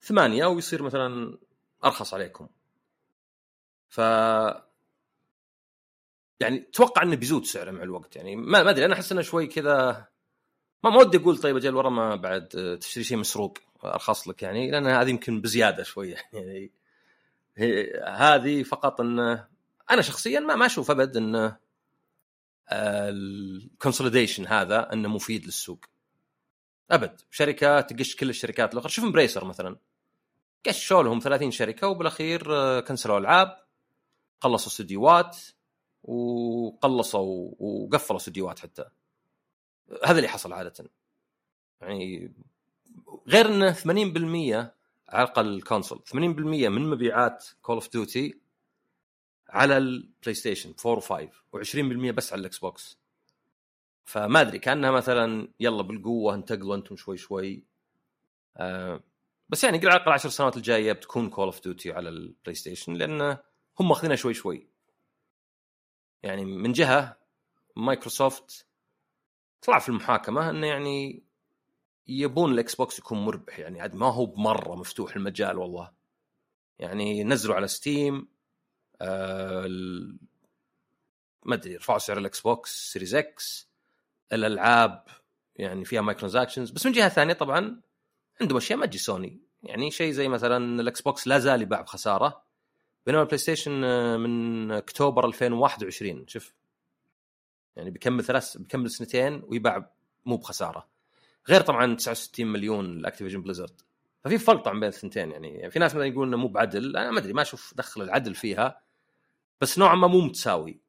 [0.03, 1.39] ثمانية ويصير مثلا
[1.85, 2.49] أرخص عليكم.
[3.89, 3.99] ف
[6.41, 8.17] يعني توقع إنه بيزود سعره مع الوقت.
[8.17, 10.07] يعني ما أدري أنا أحس إنه شوي كذا
[10.85, 12.49] ما ودي أقول طيب أجل ورا ما بعد
[12.81, 16.71] تشتري شيء مسروق أرخص لك يعني لأن هذه يمكن بزيادة شوية يعني
[18.07, 19.45] هذه فقط إن
[19.91, 21.57] أنا شخصيا ما ما أشوف أبد إن
[22.71, 25.85] ال consolidation هذا إنه مفيد للسوق.
[26.91, 27.21] أبد.
[27.31, 28.91] شركة تقش كل الشركات الأخرى.
[28.91, 29.77] شوف Embracer مثلا.
[30.67, 32.41] قشوا لهم 30 شركة وبالأخير
[32.81, 33.63] كنسلوا ألعاب
[34.41, 35.37] قلصوا استديوهات
[36.03, 38.85] وقلصوا وقفلوا استديوهات حتى.
[40.05, 40.91] هذا اللي حصل عادة.
[41.81, 42.33] يعني
[43.29, 44.73] غير إنه 80%
[45.09, 46.15] على الأقل ال console 80%
[46.69, 48.42] من مبيعات Call of Duty
[49.53, 52.99] على ال PlayStation 4 و5 و20% بس على ال Xbox
[54.05, 57.65] فما أدري كأنها مثلا يلا بالقوة انتقلوا أنتم شوي شوي.
[58.57, 59.01] آه
[59.49, 63.39] بس يعني على الاقل 10 سنوات الجاية بتكون Call of Duty على ال PlayStation لأن
[63.81, 64.69] هم ماخذينها شوي شوي.
[66.23, 67.17] يعني من جهة
[67.77, 68.67] مايكروسوفت
[69.63, 71.23] طلع في المحاكمة إنه يعني
[72.07, 73.59] يبون ال Xbox يكون مربح.
[73.59, 75.93] يعني عاد ما هو بمرة مفتوح المجال والله.
[76.79, 78.29] يعني نزلوا على Steam
[81.45, 83.69] ما أدري رفعوا سعر ال Xbox Series X
[84.33, 85.05] الألعاب
[85.57, 87.81] يعني فيها مايكرو بس من جهة ثانية طبعا
[88.41, 92.43] عندهم أشياء ما تجي سوني يعني شيء زي مثلا ال Xbox لا زال يباع بخسارة.
[93.07, 93.73] بينما ال PlayStation
[94.21, 96.55] من أكتوبر 2021 شوف.
[97.77, 99.91] يعني بيكمل ثلاث بيكمل سنتين ويباع
[100.27, 100.89] مو بخسارة.
[101.49, 103.81] غير طبعا 69 مليون ل Activision Blizzard.
[104.25, 105.71] ففي فرق طبعا بين الثنتين يعني.
[105.71, 106.97] في ناس مثلا يقولون إنه مو بعدل.
[106.97, 108.81] أنا ما أدري ما أشوف دخل العدل فيها.
[109.63, 110.83] بس نوعا ما مو متساوي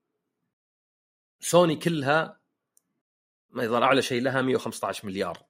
[1.39, 2.41] سوني كلها
[3.49, 5.45] ما يظهر أعلى شيء لها 115 مليار.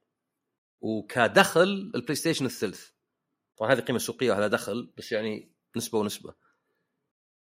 [0.81, 2.89] وكدخل ال PlayStation الثلث.
[3.57, 6.33] طبعا هذه قيمة سوقية وهذا دخل بس يعني نسبة ونسبة.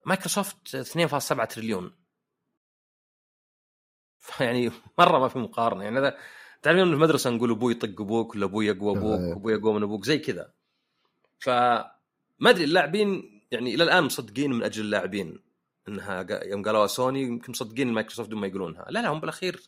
[0.07, 1.99] مايكروسوفت 2.7 تريليون.
[4.41, 5.85] يعني مرة ما في مقارنة.
[5.85, 6.19] يعني هذا
[6.63, 10.05] تعرفين في المدرسة نقول أبوي يطق أبوك ولا أبوي يقوى أبوك أبوي يقوى من أبوك
[10.05, 10.55] زي كذا.
[11.39, 11.49] ف
[12.39, 15.52] ما أدري اللاعبين يعني إلى الآن مصدقين من أجل اللاعبين.
[15.89, 18.87] إنها يوم قالوا سوني يمكن مصدقين مايكروسوفت ما يقولونها.
[18.91, 19.63] لا لا هم بالأخير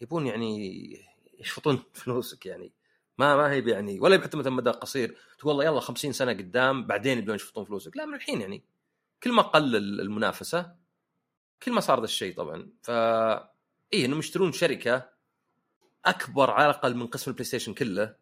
[0.00, 2.72] يبون يعني يشفطون فلوسك يعني.
[3.18, 6.86] ما ما هي يعني ولا حتى مثلا مدى قصير تقول والله يلا 50 سنة قدام
[6.86, 7.96] بعدين يبدون يشفطون فلوسك.
[7.96, 8.62] لا من الحين يعني.
[9.22, 10.74] كل ما قل المنافسة
[11.62, 12.70] كل ما صار ذا الشيء طبعا.
[12.82, 12.90] ف
[13.92, 15.10] إيه إنهم يشترون شركة
[16.04, 18.16] أكبر على الأقل من قسم ال PlayStation كله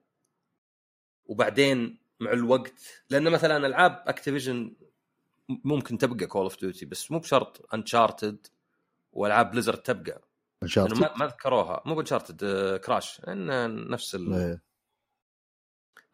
[1.26, 4.76] وبعدين مع الوقت لأن مثلا ألعاب Activision
[5.48, 8.46] ممكن تبقى Call of Duty بس مو بشرط Uncharted
[9.12, 10.22] وألعاب Blizzard تبقى.
[10.62, 11.82] Uncharted ما ذكروها.
[11.86, 12.44] مو ب Uncharted
[12.76, 14.34] Crash لأن نفس ال...
[14.34, 14.62] إيه.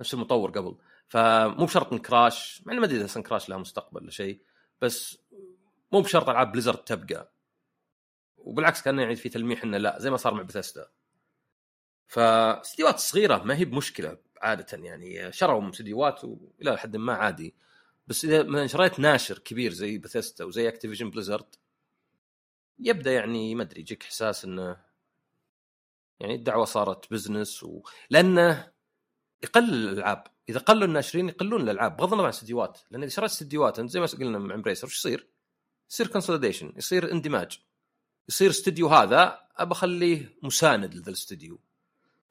[0.01, 0.77] نفس المطور قبل.
[1.09, 4.42] فمو بشرط إن Crash مع ما أدري إذا Crash لها مستقبل ولا شيء
[4.81, 5.18] بس
[5.92, 7.33] مو بشرط ألعاب Blizzard تبقى.
[8.37, 10.87] وبالعكس كان يعني في تلميح إنه لا زي ما صار مع بثيستا
[12.07, 15.33] فاستديوهات صغيرة ما هي بمشكلة عادة يعني.
[15.33, 17.55] شروا استديوهات وإلى حد ما عادي.
[18.06, 21.54] بس إذا مثلا شريت ناشر كبير زي بثيستا وزي Activision Blizzard
[22.78, 24.76] يبدأ يعني ما أدري يجيك إحساس إنه
[26.20, 27.82] يعني الدعوة صارت business و...
[28.10, 28.72] لأنه
[29.42, 30.24] يقلل الألعاب.
[30.48, 34.00] إذا قلوا الناشرين يقلون الألعاب بغض النظر عن الاستديوهات لأن إذا شريت استديوهات أنت زي
[34.00, 35.28] ما قلنا مع Embracer وش يصير؟
[35.90, 37.60] يصير consolidation يصير اندماج.
[38.28, 41.60] يصير استديو هذا أبى أخليه مساند لذا الاستديو.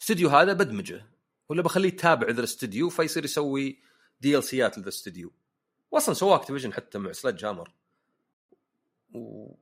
[0.01, 1.05] استديو هذا بدمجه
[1.49, 3.79] ولا بخليه يتابع ذا الاستديو فيصير يسوي
[4.21, 5.33] DLC ات لذا الاستديو.
[5.93, 7.73] واصلا سواه Activision حتى مع Sledgehammer
[9.15, 9.53] و...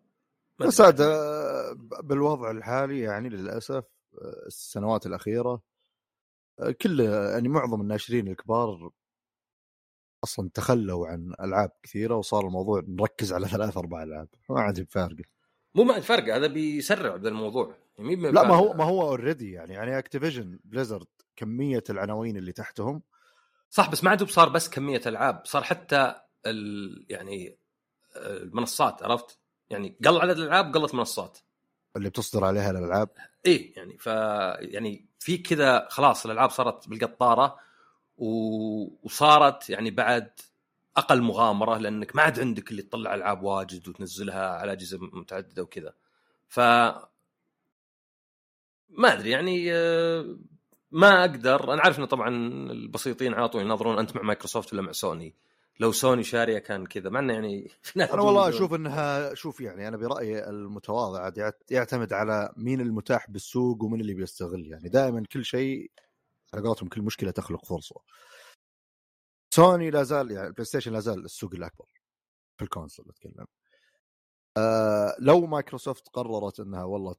[0.60, 3.84] بس آه، بالوضع الحالي يعني للأسف
[4.48, 5.62] السنوات الأخيرة
[6.82, 8.92] كل يعني معظم الناشرين الكبار
[10.24, 14.28] أصلا تخلوا عن ألعاب كثيرة وصار الموضوع نركز على ثلاث أربع ألعاب.
[14.50, 15.24] ما عاد بفارقة.
[15.76, 17.76] مو ما فرق هذا بيسرع بهذا الموضوع.
[17.98, 23.02] يعني لا ما هو ما هو already يعني يعني Activision Blizzard كمية العناوين اللي تحتهم
[23.72, 27.58] صح بس ما عاد صار بس كمية ألعاب صار حتى ال يعني
[28.16, 31.38] المنصات عرفت؟ يعني قل عدد الألعاب قلت منصات.
[31.96, 33.10] اللي بتصدر عليها الألعاب.
[33.46, 34.06] إيه يعني ف
[34.60, 37.58] يعني في كذا خلاص الألعاب صارت بالقطارة
[38.18, 38.28] و...
[39.04, 40.32] وصارت يعني بعد
[40.98, 45.94] أقل مغامرة لأنك ما عاد عندك اللي تطلع ألعاب واجد وتنزلها على أجهزة متعددة وكذا.
[46.48, 46.60] ف
[48.90, 50.38] ما أدري يعني آه،
[50.92, 52.30] ما أقدر أنا عارف انه طبعا
[52.72, 55.36] البسيطين على طول ينظرون أنت مع مايكروسوفت ولا مع سوني.
[55.80, 59.98] لو سوني شاريه كان كذا مع إنه يعني أنا والله أشوف إنها شوف يعني أنا
[59.98, 61.32] برأيي المتواضع
[61.72, 64.68] يعتمد على مين المتاح بالسوق ومن اللي بيستغل.
[64.68, 65.92] يعني دائما كل شيء
[66.54, 67.96] على قولتهم كل مشكلة تخلق فرصة.
[69.54, 71.86] سوني لا زال يعني ال PlayStation لا زال السوق الأكبر
[72.58, 73.46] في ال console أتكلم.
[74.58, 77.16] آه لو مايكروسوفت قررت إنها والله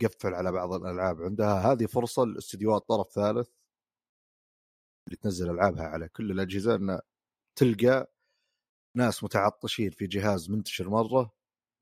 [0.00, 1.22] تقفل على بعض الألعاب.
[1.22, 3.48] عندها هذه فرصة لاستديوهات طرف ثالث
[5.06, 7.00] اللي تنزل ألعابها على كل الأجهزة انه
[7.56, 8.12] تلقى
[8.96, 11.32] ناس متعطشين في جهاز منتشر مرة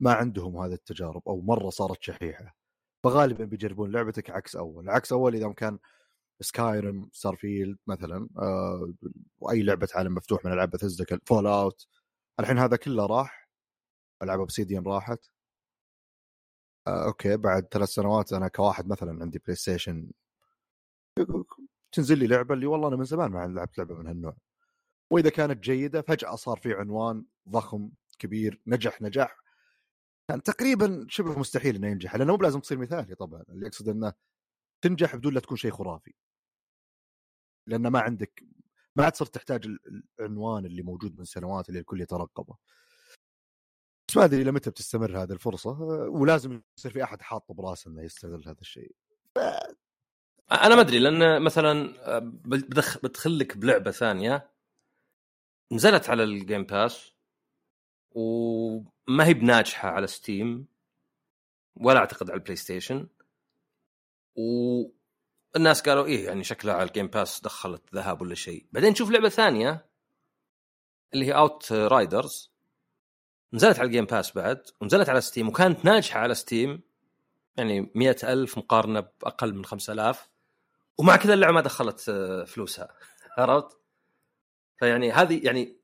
[0.00, 2.56] ما عندهم هذه التجارب أو مرة صارت شحيحة.
[3.04, 4.90] فغالبا بيجربون لعبتك عكس أول.
[4.90, 5.78] عكس أول إذا كان
[6.40, 8.92] Skyrim Starfield مثلا آه،
[9.40, 11.86] واي لعبة عالم مفتوح من ألعاب Bethesda Fallout
[12.40, 13.50] الحين هذا كله راح.
[14.22, 15.18] ألعاب Obsidian راحت.
[15.26, 15.39] آه،
[16.88, 20.10] okay بعد ثلاث سنوات أنا كواحد مثلا عندي PlayStation
[21.92, 24.36] تنزل لي لعبة اللي والله أنا من زمان ما لعبت لعبة من هالنوع.
[25.10, 29.36] وإذا كانت جيدة فجأة صار في عنوان ضخم كبير نجح نجاح.
[30.28, 33.44] كان تقريبا شبه مستحيل إنه ينجح لأنه مو بلازم تصير مثالي طبعا.
[33.48, 34.12] اللي يقصد إنه
[34.80, 36.14] تنجح بدون لا تكون شيء خرافي.
[37.66, 38.44] لأن ما عندك
[38.96, 39.66] ما عاد صرت تحتاج
[40.20, 42.56] العنوان اللي موجود من سنوات اللي الكل يترقبه.
[44.10, 45.70] بس ما أدري إلى متى بتستمر هذه الفرصة
[46.10, 48.94] ولازم يصير في أحد حاطه براسه إنه يستغل هذا الشيء.
[49.34, 49.38] ف...
[50.52, 51.94] أنا ما أدري لأن مثلا
[53.02, 54.50] بدخل لك بلعبة ثانية
[55.72, 57.12] نزلت على ال Game Pass
[58.12, 60.66] وما هي بناجحة على Steam
[61.76, 63.06] ولا أعتقد على ال PlayStation
[64.36, 68.66] والناس قالوا إيه يعني شكلها على ال Game Pass دخلت ذهب ولا شيء.
[68.72, 69.86] بعدين تشوف لعبة ثانية
[71.14, 72.50] اللي هي Outriders
[73.52, 76.82] نزلت على ال Game Pass بعد ونزلت على Steam وكانت ناجحة على Steam
[77.56, 80.28] يعني مئة ألف مقارنة بأقل من خمسة آلاف.
[80.98, 82.88] ومع كذا اللعبة ما دخلت آه، فلوسها.
[83.38, 83.78] عرفت؟
[84.76, 85.80] فيعني هذه يعني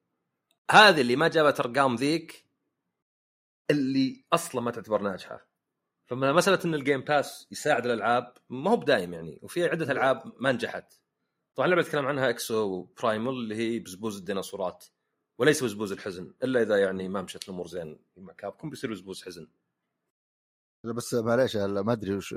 [0.71, 2.47] هذه اللي ما جابت أرقام ذيك
[3.71, 5.47] اللي أصلا ما تعتبر ناجحة.
[6.07, 9.39] فمساله إن ال Game Pass يساعد الألعاب ما هو بدايم يعني.
[9.43, 11.01] وفي عدة ألعاب ما نجحت.
[11.55, 14.87] طبعا اللعبة أتكلم عنها Exoprimal اللي هي بزبوز الديناصورات.
[15.39, 19.49] وليس بزبوز الحزن إلا إذا يعني ما مشت الأمور زين مع Capcom بيصير بزبوز حزن.
[20.85, 22.35] بس معليش ما أدري وش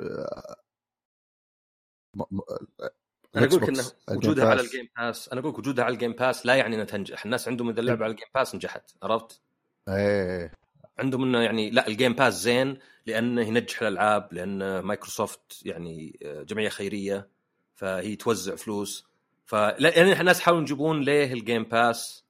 [3.36, 5.97] أنا أقول لك إنه وجودها على ال Game Pass أنا أقول لك وجودها على ال
[5.97, 7.26] Game Pass لا يعني إنها تنجح.
[7.26, 9.42] الناس عندهم اذا اللعبة على ال Game Pass نجحت عرفت؟
[9.90, 10.54] إيه.
[10.98, 16.44] عندهم إنه يعني لا ال Game Pass زين لأنه ينجح الألعاب لأن مايكروسوفت يعني آه،
[16.44, 17.30] جمعية خيرية
[17.76, 19.08] فهي توزع فلوس.
[19.46, 22.24] ف يعني الناس يحاولون يجيبون ليه ال Game Pass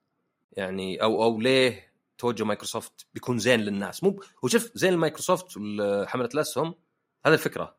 [0.60, 6.30] يعني أو أو ليه توجه مايكروسوفت بيكون زين للناس؟ مو هو شوف زين لمايكروسوفت وحملة
[6.34, 6.76] الاسهم
[7.26, 7.76] هذا الفكرة.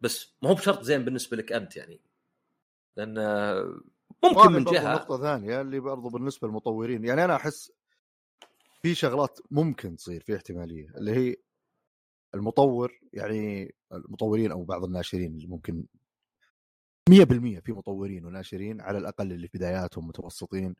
[0.00, 2.00] بس ما هو بشرط زين بالنسبة لك أنت يعني.
[2.96, 3.14] لأن
[4.24, 4.94] ممكن من جهة.
[4.94, 7.04] نقطة ثانية اللي برضو بالنسبة للمطورين.
[7.04, 7.72] يعني أنا أحس
[8.82, 11.36] في شغلات ممكن تصير في احتمالية اللي هي
[12.34, 15.84] المطور يعني المطورين أو بعض الناشرين اللي ممكن
[17.10, 20.76] 100% في مطورين وناشرين على الأقل اللي في بداياتهم متوسطين.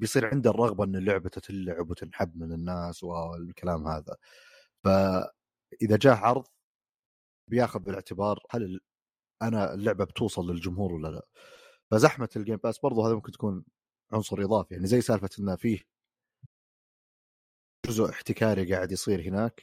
[0.00, 4.16] بيصير عنده الرغبة إن اللعبة تلعب وتنحب من الناس والكلام هذا.
[4.84, 6.46] فإذا جاء عرض
[7.50, 8.80] بياخذ بالاعتبار هل
[9.42, 11.26] أنا اللعبة بتوصل للجمهور ولا لا.
[11.90, 13.64] فزحمة ال Game Pass برضو هذا ممكن تكون
[14.12, 15.80] عنصر إضافي يعني زي سالفة انه فيه
[17.86, 19.62] جزء احتكاري قاعد يصير هناك.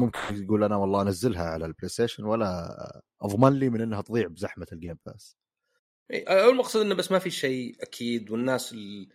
[0.00, 4.66] ممكن يقول أنا والله أنزلها على ال PlayStation ولا أضمن لي من إنها تضيع بزحمة
[4.72, 5.36] ال Game Pass
[6.10, 9.08] المقصد إنه بس ما في شيء أكيد والناس ال-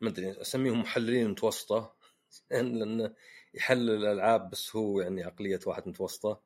[0.00, 1.94] ما أدري أسميهم محللين متوسطة
[2.50, 3.14] لأنه
[3.54, 6.40] يحلل الألعاب بس هو يعني عقلية واحد متوسطة.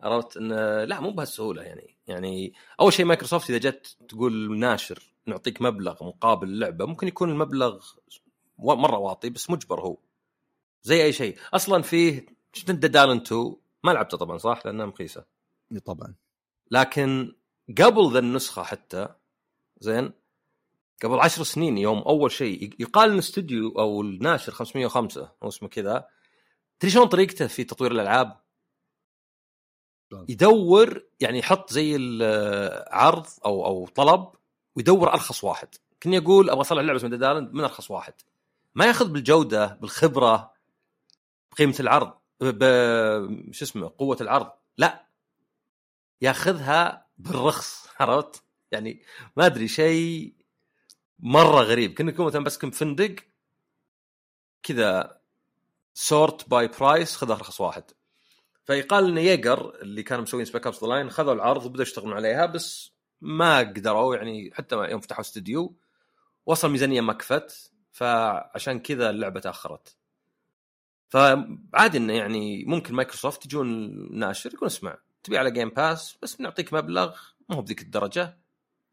[0.00, 1.96] عرفت؟ إنه لا مو بهالسهولة يعني.
[2.06, 7.84] يعني أول شيء مايكروسوفت إذا جت تقول ناشر نعطيك مبلغ مقابل اللعبه ممكن يكون المبلغ
[8.58, 9.98] مرة واطي بس مجبر هو.
[10.82, 11.38] زي أي شيء.
[11.54, 15.24] أصلا فيه شفت انت Dead Island 2 ما لعبته طبعا صح؟ لأنها مخيسة.
[15.72, 16.14] إي طبعا.
[16.70, 17.34] لكن
[17.78, 19.08] قبل ذا النسخة حتى
[19.80, 20.12] زين؟
[21.02, 26.08] قبل عشر سنين يوم أول شيء يقال إن استوديو أو الناشر 505 أو اسمه كذا.
[26.80, 28.40] تدري شلون طريقته في تطوير الألعاب؟
[30.28, 34.28] يدور يعني يحط زي العرض أو أو طلب
[34.76, 35.68] ويدور أرخص واحد.
[36.02, 38.14] كني أقول أبغى اطلع لعبه اسمها Dead Island من أرخص واحد.
[38.74, 40.52] ما ياخذ بالجودة بالخبرة
[41.52, 42.64] بقيمة العرض ب
[43.52, 45.06] شو اسمه قوة العرض لا.
[46.20, 49.02] ياخذها بالرخص عرفت؟ يعني
[49.36, 50.34] ما أدري شيء
[51.18, 51.94] مرة غريب.
[51.94, 53.14] كنا يكون مثلا بس كم فندق
[54.62, 55.20] كذا
[55.94, 57.84] سورت باي برايس خذ أرخص واحد.
[58.64, 62.92] فيقال إن ييجر اللي كانوا مسوين سبيك ابس لاين خذوا العرض وبدأوا يشتغلون عليها بس
[63.20, 65.76] ما قدروا يعني حتى يوم فتحوا استوديو
[66.46, 69.96] وصل ميزانية ما كفت فعشان كذا اللعبة تأخرت.
[71.08, 76.74] فعادي انه يعني ممكن مايكروسوفت يجون الناشر يقول اسمع تبي على جيم باس بس بنعطيك
[76.74, 77.16] مبلغ
[77.48, 78.38] مو هو بذيك الدرجة.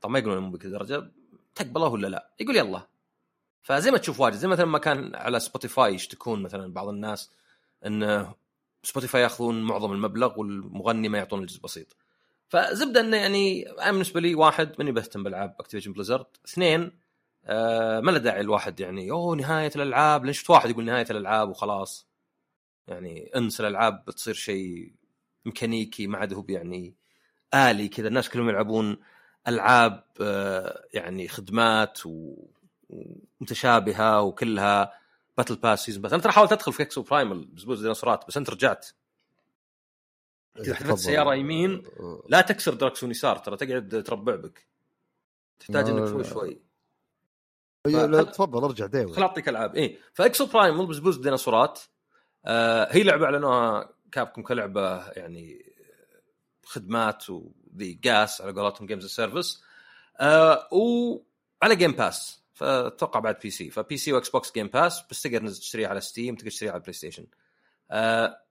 [0.01, 1.11] طبعا ما يقولون مو بذيك الدرجة.
[1.55, 2.87] تقبله ولا لا؟ يقول يلا.
[3.61, 7.31] فزي ما تشوف واجد زي مثلا ما كان على Spotify يشتكون مثلا بعض الناس
[7.85, 8.33] إن
[8.83, 11.95] Spotify يأخذون معظم المبلغ والمغني ما يعطون إلا جزء بسيط.
[12.47, 16.99] فزبدة إنه يعني أنا بالنسبة لي واحد ماني بهتم بالألعاب Activision Blizzard اثنين
[17.45, 20.23] آه ما له داعي الواحد يعني أوه نهاية الألعاب.
[20.25, 22.07] لأن شفت واحد يقول نهاية الألعاب وخلاص؟
[22.87, 24.93] يعني انسى الألعاب بتصير شيء
[25.45, 26.95] ميكانيكي ما عاد هو يعني
[27.53, 28.07] آلي كذا.
[28.07, 28.97] الناس كلهم يلعبون
[29.47, 32.35] ألعاب آه يعني خدمات و...
[32.89, 34.93] ومتشابهة وكلها
[35.37, 36.13] battle pass season pass.
[36.13, 38.87] أنا ترى حاولت أدخل في Exoprimal بزبوز ديناصورات بس أنت رجعت.
[40.55, 40.97] كذا حذفت.
[40.97, 41.83] سيارة يمين.
[42.29, 44.67] لا تكسر دركسون يسار ترى تقعد تربع بك.
[45.59, 46.61] تحتاج إنك شوي شوي.
[47.85, 49.75] لا تفضل ارجع ديوي خل أعطيك ألعاب.
[49.75, 51.79] اي ف Exoprimal بزبوز ديناصورات
[52.45, 55.65] آه هي لعبة أعلنوها Capcom كلعبة يعني
[56.63, 59.63] خدمات وذي جاس على قولتهم games service
[60.19, 65.47] آه وعلى Game Pass فأتوقع بعد PC ف PC و Xbox Game Pass بس تقدر
[65.49, 67.25] تشتريها على Steam تقدر تشتريها على ال PlayStation
[67.91, 68.41] آه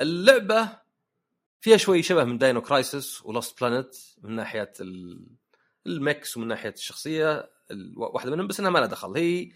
[0.00, 0.68] اللعبة
[1.60, 5.26] فيها شوي شبه من Dino Crisis و Lost Planet من ناحية ال-
[5.86, 9.16] ال mechs ومن ناحية الشخصية ال- واحدة منهم بس إنها ما لها دخل.
[9.16, 9.52] هي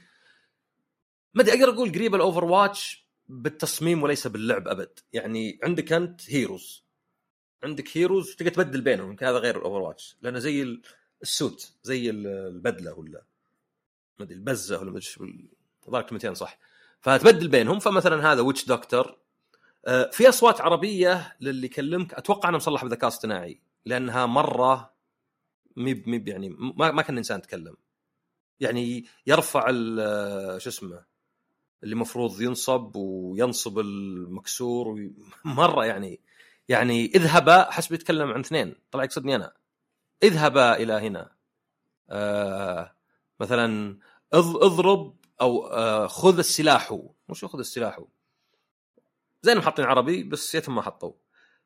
[1.34, 4.98] ما أدري أقدر أقول قريبة ال Overwatch بالتصميم وليس باللعب أبد.
[5.12, 6.84] يعني عندك أنت heroes.
[7.62, 10.82] عندك heroes تقدر تبدل بينهم يمكن هذا غير ال Overwatch لأنه زي ال-
[11.22, 13.22] ال suit زي ال- البدلة ولا
[14.18, 15.48] ما أدري البزة ولا ما أدري
[15.86, 16.58] الظاهر كلمتين صح.
[17.00, 19.16] فتبدل بينهم فمثلا هذا witch doctor
[19.86, 24.92] آه، في أصوات عربية للي يكلمك أتوقع انها مصلحه بذكاء اصطناعي لأنها مرة
[25.76, 27.76] ميب ميب يعني ما ما كان إنسان يتكلم.
[28.60, 29.66] يعني يرفع
[30.00, 31.04] آه، شو اسمه
[31.82, 35.10] اللي المفروض ينصب وينصب المكسور.
[35.44, 36.20] مرة يعني
[36.68, 39.52] يعني اذهبا حسب يتكلم عن اثنين طلع يقصدني أنا.
[40.22, 41.30] اذهبا إلى هنا.
[42.10, 42.96] آه
[43.40, 43.98] مثلا
[44.34, 46.98] اض- اضرب أو آه خذ السلاح.
[47.28, 48.00] مش خذ السلاح.
[49.42, 51.12] زي انهم حاطين عربي بس يتم ما حطوا.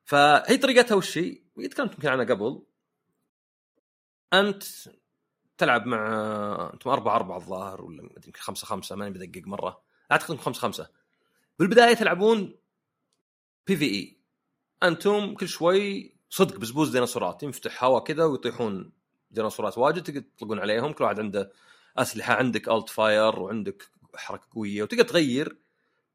[0.05, 2.63] فهي طريقتها وش هي؟ تكلمت يمكن عنها قبل.
[4.33, 4.63] أنت
[5.59, 9.83] تلعب مع أنتم أربعة أربعة الظاهر ولا يمكن خمسة خمسة ماني بدقق مرة.
[10.13, 10.89] أعتقد انكم خمسة خمسة.
[11.59, 12.55] بالبداية تلعبون
[13.67, 14.17] PvE
[14.83, 18.93] أنتم كل شوي صدق بزبوز ديناصورات ينفتح هواء كذا ويطيحون
[19.31, 21.53] ديناصورات واجد تقدر تطلقون عليهم كل واحد عنده
[21.99, 23.83] أسلحة عندك alt fire وعندك
[24.15, 25.57] حركة قوية وتقدر تغير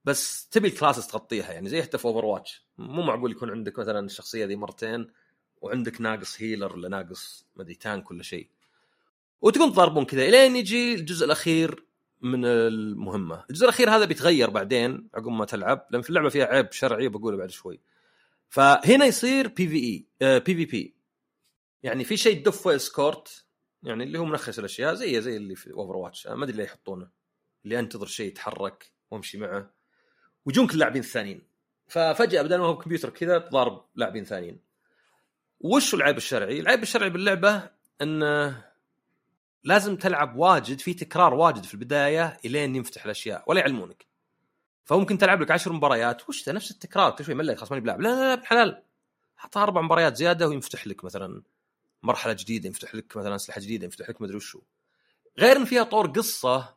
[0.05, 4.05] بس تبي ال classes تغطيها يعني زي حتى في Overwatch مو معقول يكون عندك مثلا
[4.05, 5.07] الشخصية ذي مرتين
[5.61, 8.49] وعندك ناقص healer ولا ناقص ما أدري tank ولا شيء.
[9.41, 11.85] وتقوم تضاربون كذا إلين يجي الجزء الأخير
[12.25, 13.45] من المهمة.
[13.49, 17.37] الجزء الأخير هذا بيتغير بعدين عقب ما تلعب لأن في اللعبة فيها عيب شرعي بقوله
[17.37, 17.79] بعد شوي.
[18.49, 20.95] فهنا يصير بي في اي بي في بي
[21.83, 23.45] يعني في شيء تدف escort
[23.83, 27.09] يعني اللي هو منخس الأشياء زي زي اللي في Overwatch ما أدري ليه يحطونه.
[27.65, 29.71] اللي أنتظر شيء يتحرك وأمشي معه.
[30.45, 31.41] ويجونك اللاعبين الثانيين.
[31.87, 34.59] ففجأة بدل ما هو كمبيوتر كذا تضارب لاعبين ثانيين.
[35.59, 37.69] وش العيب الشرعي؟ العيب الشرعي باللعبة
[38.01, 38.64] إنه
[39.65, 44.05] لازم تلعب واجد في تكرار واجد في البداية إلين ينفتح الأشياء ولا يعلمونك.
[44.85, 48.01] فممكن تلعب لك عشر مباريات وش نفس التكرار كل شوي ملك خلاص ماني بلعب.
[48.01, 48.83] لا لا لا بالحلال
[49.37, 51.41] حط أربع مباريات زيادة وينفتح لك مثلا
[52.03, 54.61] مرحلة جديدة يفتح لك مثلا أسلحة جديدة يفتح لك مدري وشو.
[55.39, 56.75] غير إن فيها طور قصة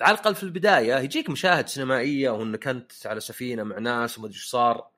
[0.00, 4.36] على الأقل في البداية يجيك مشاهد سينمائية وانك انت على سفينة مع ناس وما أدري
[4.36, 4.90] إيش صار.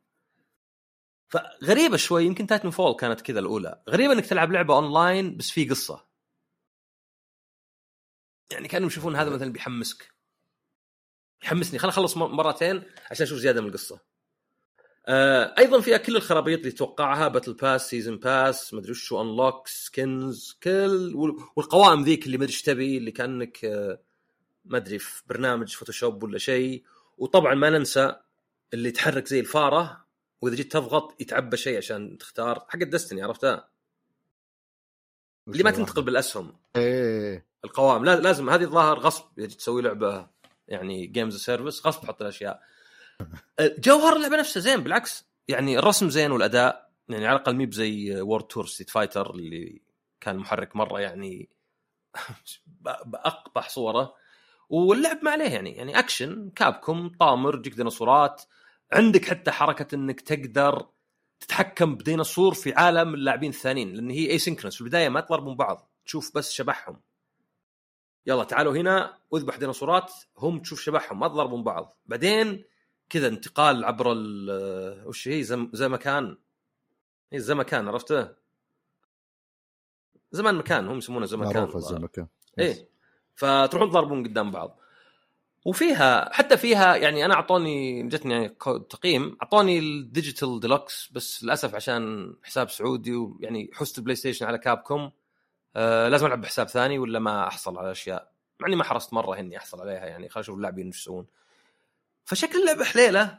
[1.29, 3.83] فغريبة شوي يمكن Titanfall كانت كذا الأولى.
[3.91, 6.12] غريبة إنك تلعب لعبة اونلاين بس في قصة.
[8.53, 10.13] يعني كانوا يشوفون هذا مثلا بيحمسك.
[11.45, 11.79] يحمسني.
[11.79, 14.01] خل اخلص مرتين عشان أشوف زيادة من القصة.
[15.07, 20.59] آه أيضا فيها كل الخرابيط اللي توقعها battle pass season pass مدري وش unlock skins
[20.63, 24.01] كل والقوائم ذيك اللي مدري إيش تبي اللي كأنك آه
[24.65, 26.85] ما أدري في برنامج Photoshop ولا شيء.
[27.19, 28.17] وطبعا ما ننسى
[28.75, 30.05] اللي يتحرك زي الفارة
[30.41, 33.72] وإذا جيت تضغط يتعبى شيء عشان تختار حق ال Destiny عرفتها
[35.49, 36.53] اللي ما تنتقل بالأسهم.
[36.77, 40.27] إيه القوائم لازم هذه الظاهر غصب اذا تسوي لعبة
[40.69, 42.63] يعني games service غصب تحط الأشياء.
[43.85, 48.45] جوهر اللعبة نفسها زين بالعكس يعني الرسم زين والأداء يعني على الأقل مي بزي World
[48.45, 49.83] Tour Street Fighter اللي
[50.21, 51.49] كان محرك مرة يعني
[53.05, 54.15] بأقبح صورة.
[54.69, 58.43] واللعب ما عليه يعني يعني action Capcom طامر يجيك ديناصورات
[58.93, 60.87] عندك حتى حركة إنك تقدر
[61.43, 66.37] تتحكم بديناصور في عالم اللاعبين الثانيين لأن هي asynchronous في البداية ما تضربون بعض تشوف
[66.37, 67.01] بس شبحهم.
[68.27, 71.97] يلا تعالوا هنا اذبح ديناصورات هم تشوف شبحهم ما تضربون بعض.
[72.07, 72.65] بعدين
[73.09, 74.07] كذا انتقال عبر
[75.07, 76.37] وش هي؟ زم زي مكان.
[77.33, 78.29] هي زمكان عرفته؟
[80.31, 82.27] زمان مكان هم يسمونه زمكان معروفة الزمكان
[82.59, 82.89] إيه
[83.35, 84.79] فتروحون تضربون قدام بعض.
[85.65, 88.49] وفيها حتى فيها يعني أنا أعطوني جتني يعني
[88.91, 94.59] تقييم أعطوني ال digital deluxe بس للأسف عشان حساب سعودي ويعني حست ال PlayStation على
[94.59, 95.13] Capcom
[95.77, 99.39] آه لازم ألعب بحساب ثاني ولا ما أحصل على أشياء؟ مع إني ما حرصت مرة
[99.39, 101.27] إني أحصل عليها يعني خلينا نشوف اللاعبين إيش يسوون.
[102.25, 103.39] فشكل اللعبه حليلة.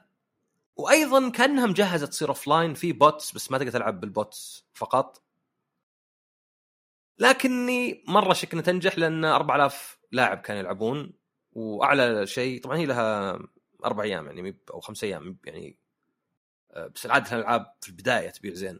[0.75, 5.21] وأيضا كأنها مجهزة تصير offline في bots بس ما تقدر تلعب بال bots فقط.
[7.19, 11.13] لكني مرة شك انها تنجح لأن 4000 لاعب كانوا يلعبون.
[11.55, 13.39] وأعلى شيء طبعا هي لها
[13.85, 15.77] أربع أيام يعني أو خمس أيام يعني
[16.71, 18.79] آه، بس العادة الالعاب في البداية تبيع زين.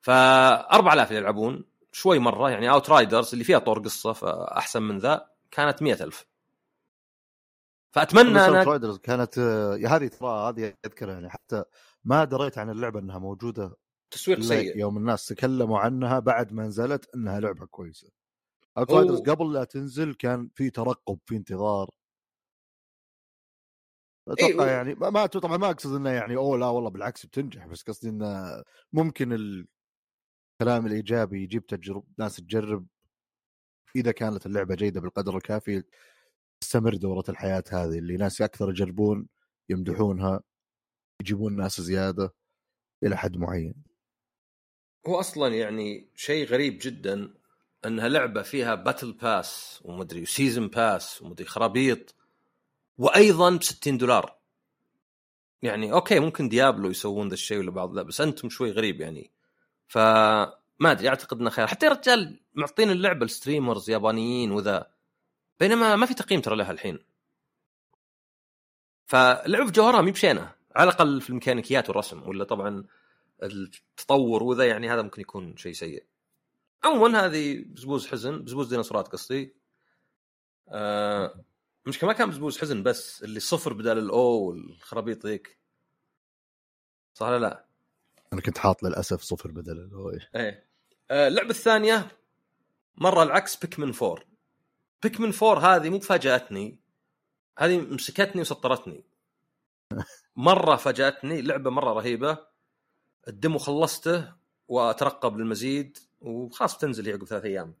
[0.00, 5.82] ف 4000 يلعبون شوي مرة يعني Outriders اللي فيها طور قصة فأحسن من ذا كانت
[5.82, 6.26] مئة ألف.
[7.90, 11.64] فأتمنى أنا Riders كانت آه، هذه ترى هذه اذكرها يعني حتى
[12.04, 13.76] ما دريت عن اللعبة إنها موجودة
[14.10, 14.78] تسويق سيء.
[14.78, 18.08] يوم الناس تكلموا عنها بعد ما نزلت إنها لعبة كويسة.
[18.78, 21.90] Outriders قبل لا تنزل كان في ترقب في انتظار
[24.28, 27.82] أتوقع إيه يعني ما طبعا ما أقصد إنه يعني أوه لا والله بالعكس بتنجح بس
[27.82, 28.62] قصدي إنه
[28.92, 32.86] ممكن الكلام الإيجابي يجيب تجرب ناس تجرب.
[33.96, 35.82] إذا كانت اللعبة جيدة بالقدر الكافي
[36.60, 39.28] تستمر دورة الحياة هذه اللي ناس أكثر يجربون
[39.68, 40.40] يمدحونها
[41.20, 42.34] يجيبون ناس زيادة
[43.02, 43.74] إلى حد معين.
[45.06, 47.34] هو أصلا يعني شيء غريب جدا
[47.84, 52.14] أنها لعبة فيها battle pass ومدري و season pass ومدري خرابيط.
[52.98, 54.36] وأيضا ب 60 دولار.
[55.62, 59.32] يعني okay ممكن Diablo يسوون ذا الشيء ولا بعض لا بس أنتم شوي غريب يعني.
[59.88, 64.90] فما أدري أعتقد إنه خير حتى يا رجال معطين اللعبة ال streamers يابانيين وذا.
[65.60, 66.98] بينما ما في تقييم ترى لها الحين.
[69.06, 70.54] فاللعبه جوهرها مي بشينة.
[70.76, 72.84] على الأقل في الميكانيكيات والرسم ولا طبعا
[73.42, 76.04] التطور وذا يعني هذا ممكن يكون شيء سيء.
[76.84, 79.56] عموما هذه بزبوز حزن بزبوز ديناصورات قصدي.
[80.68, 81.44] آه
[81.86, 85.58] مش ما كان بزبوز حزن بس اللي صفر بدال الاو والخرابيط ذيك.
[87.14, 87.66] صح ولا لا؟
[88.32, 90.66] أنا كنت حاط للأسف صفر بدل الاو إيه.
[91.10, 92.08] آه اللعبة الثانية
[92.96, 94.24] مرة العكس بيكمن 4
[95.02, 96.80] بيكمن 4 هذه مو فاجاتني
[97.58, 99.04] هذه مسكتني وسطرتني.
[100.36, 102.38] مرة فاجأتني لعبة مرة رهيبة.
[103.28, 104.32] الدمو خلصته
[104.68, 107.74] وأترقب للمزيد وخلاص بتنزل هي عقب ثلاث أيام.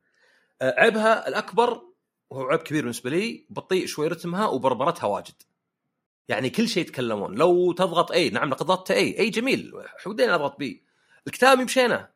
[0.62, 1.82] آه، عيبها الأكبر
[2.30, 5.42] وهو عيب كبير بالنسبة لي بطيء شوي رتمها وبربرتها واجد.
[6.28, 7.34] يعني كل شيء يتكلمون.
[7.34, 9.72] لو تضغط A نعم لقد ضغطت A A جميل.
[10.06, 10.84] وبعدين أضغط B
[11.26, 12.10] الكتاب يمشينا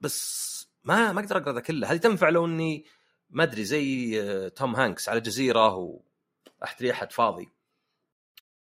[0.00, 0.52] بس
[0.84, 1.92] ما ما أقدر أقرأ ذا كله.
[1.92, 2.84] هذه تنفع لو إني
[3.30, 5.74] ما أدري زي آه، توم هانكس على جزيرة
[6.60, 7.48] واحد أحد فاضي.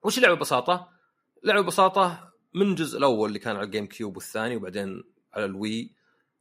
[0.03, 0.89] وش اللعبه ببساطة؟
[1.43, 5.93] لعبة ببساطة من الجزء الأول اللي كان على ال GameCube والثاني وبعدين على ال Wii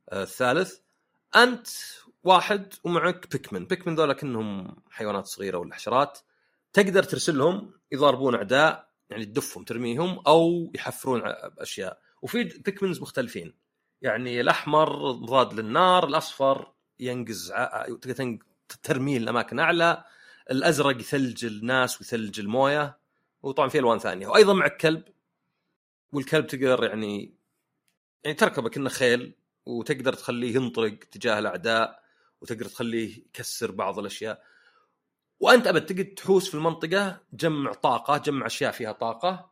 [0.10, 0.80] آه الثالث.
[1.36, 1.68] أنت
[2.26, 6.20] واحد ومعك Pikmin Pikmin ذولا كأنهم حيوانات صغيرة ولا حشرات.
[6.74, 11.22] تقدر ترسلهم يضاربون أعداء يعني تدفهم ترميهم أو يحفرون
[11.60, 12.00] أشياء.
[12.22, 13.54] وفي بيكمنز مختلفين.
[14.02, 17.54] يعني الأحمر مضاد للنار الأصفر ينقز
[18.84, 20.04] ترميه لأماكن أعلى.
[20.52, 22.98] الأزرق يثلج الناس ويثلج الموية.
[23.44, 24.28] وطبعا في ألوان ثانية.
[24.28, 25.04] وأيضا معك كلب.
[26.14, 27.34] والكلب تقدر يعني
[28.24, 29.36] يعني تركبه كأنه خيل.
[29.66, 32.05] وتقدر تخليه ينطلق تجاه الأعداء.
[32.42, 34.44] وتقدر تخليه يكسر بعض الأشياء.
[35.40, 39.52] وأنت أبد تقعد تحوس في المنطقة جمع طاقة جمع أشياء فيها طاقة.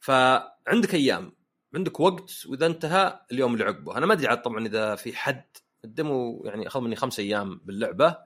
[0.00, 1.32] فعندك أيام
[1.74, 3.96] عندك وقت وإذا انتهى اليوم اللي عقبه.
[3.96, 5.44] أنا ما أدري عاد طبعا إذا في حد
[5.84, 8.16] الدمو يعني أخذ مني خمس أيام باللعبة.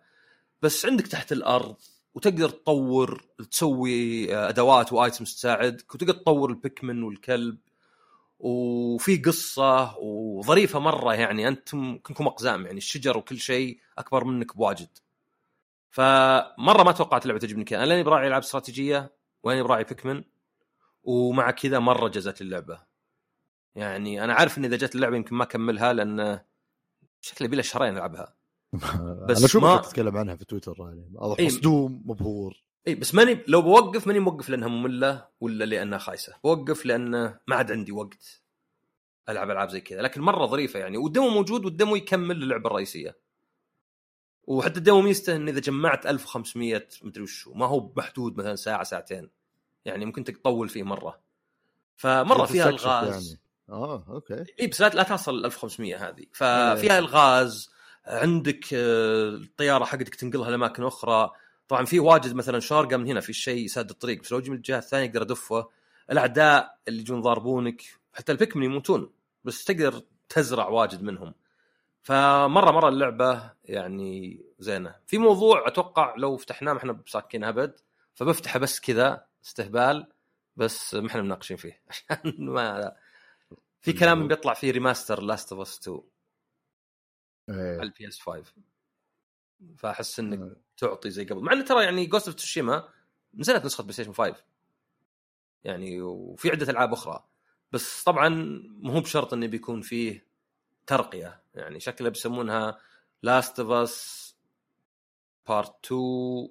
[0.63, 1.77] بس عندك تحت الأرض
[2.15, 7.59] وتقدر تطور تسوي أدوات وآيتمز تساعدك وتقدر تطور البيكمن والكلب.
[8.41, 14.89] وفي قصة وظريفة مرة يعني أنتم كنكم أقزام يعني الشجر وكل شيء أكبر منك بواجد.
[15.91, 20.25] فمرة ما توقعت اللعبة تعجبني كذا أنا لاني براعي العاب استراتيجية واني براعي بيكمن
[21.03, 22.83] ومع كذا مرة جزت اللعبة.
[23.75, 26.41] يعني أنا عارف إن إذا جت اللعبة يمكن ما أكملها لأن
[27.21, 28.37] شكلي بلا شهرين ألعبها.
[29.29, 31.47] بس أنا شو ما تتكلم عنها في تويتر يعني؟ إيه.
[31.47, 32.70] مصدوم مبهور.
[32.89, 36.35] اي بس ماني لو بوقف ماني موقف لأنها مملة ولا لأنها خايسة.
[36.45, 37.11] بوقف لأن
[37.47, 38.43] ما عاد عندي وقت
[39.29, 40.03] ألعب ألعاب زي كذا.
[40.03, 43.17] لكن مرة ظريفة يعني والدمو موجود والدمو يكمل اللعبه الرئيسية.
[44.45, 49.31] وحتى الدمو ميزته إن إذا جمعت 1500 مدري وش ما هو محدود مثلا ساعة ساعتين.
[49.85, 51.21] يعني ممكن تطول فيه مرة.
[51.97, 53.29] فمرة فيها الغاز.
[53.29, 53.41] يعني.
[53.69, 54.45] آه أوكي.
[54.61, 56.27] اي بس لا, تصل 1500 هذه.
[56.33, 57.71] ففيها الغاز
[58.07, 61.31] عندك آه، الطيارة حقتك تنقلها لأماكن أخرى.
[61.71, 64.79] طبعا في واجد مثلا شارقة من هنا في شيء يسد الطريق بس لو من الجهة
[64.79, 65.69] الثانية أقدر أدفه.
[66.11, 67.83] الأعداء اللي يجون ضاربونك
[68.15, 69.13] حتى البيكمن يموتون
[69.45, 71.35] بس تقدر تزرع واجد منهم.
[72.03, 74.97] فمرة مرة اللعبة يعني زينة.
[75.07, 77.81] في موضوع أتوقع لو فتحناه ما إحنا بساكين أبد
[78.15, 80.07] فبفتحه بس كذا استهبال
[80.57, 81.83] بس ما إحنا مناقشين فيه.
[81.91, 82.97] عشان ما
[83.81, 86.01] في كلام بيطلع فيه remaster Last of Us 2
[87.49, 88.45] على ال PS 5
[89.79, 90.57] فأحس إنك أيه.
[90.77, 91.41] تعطي زي قبل.
[91.41, 92.89] مع انه ترى يعني Ghost of Tsushima
[93.35, 94.35] نزلت نسخة PlayStation 5
[95.65, 97.25] يعني وفي عدة ألعاب أخرى.
[97.73, 98.29] بس طبعا
[98.83, 100.27] مو بشرط انه بيكون فيه
[100.87, 101.43] ترقية.
[101.55, 102.79] يعني شكله بيسمونها
[103.23, 104.31] Last of Us
[105.49, 106.49] Part 2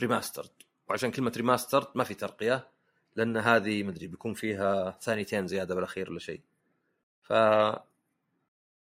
[0.00, 0.50] Remastered
[0.88, 2.68] وعشان كلمة remastered ما في ترقية
[3.16, 6.40] لأن هذه مدري بيكون فيها ثانيتين زيادة بالأخير ولا شيء.
[7.22, 7.32] ف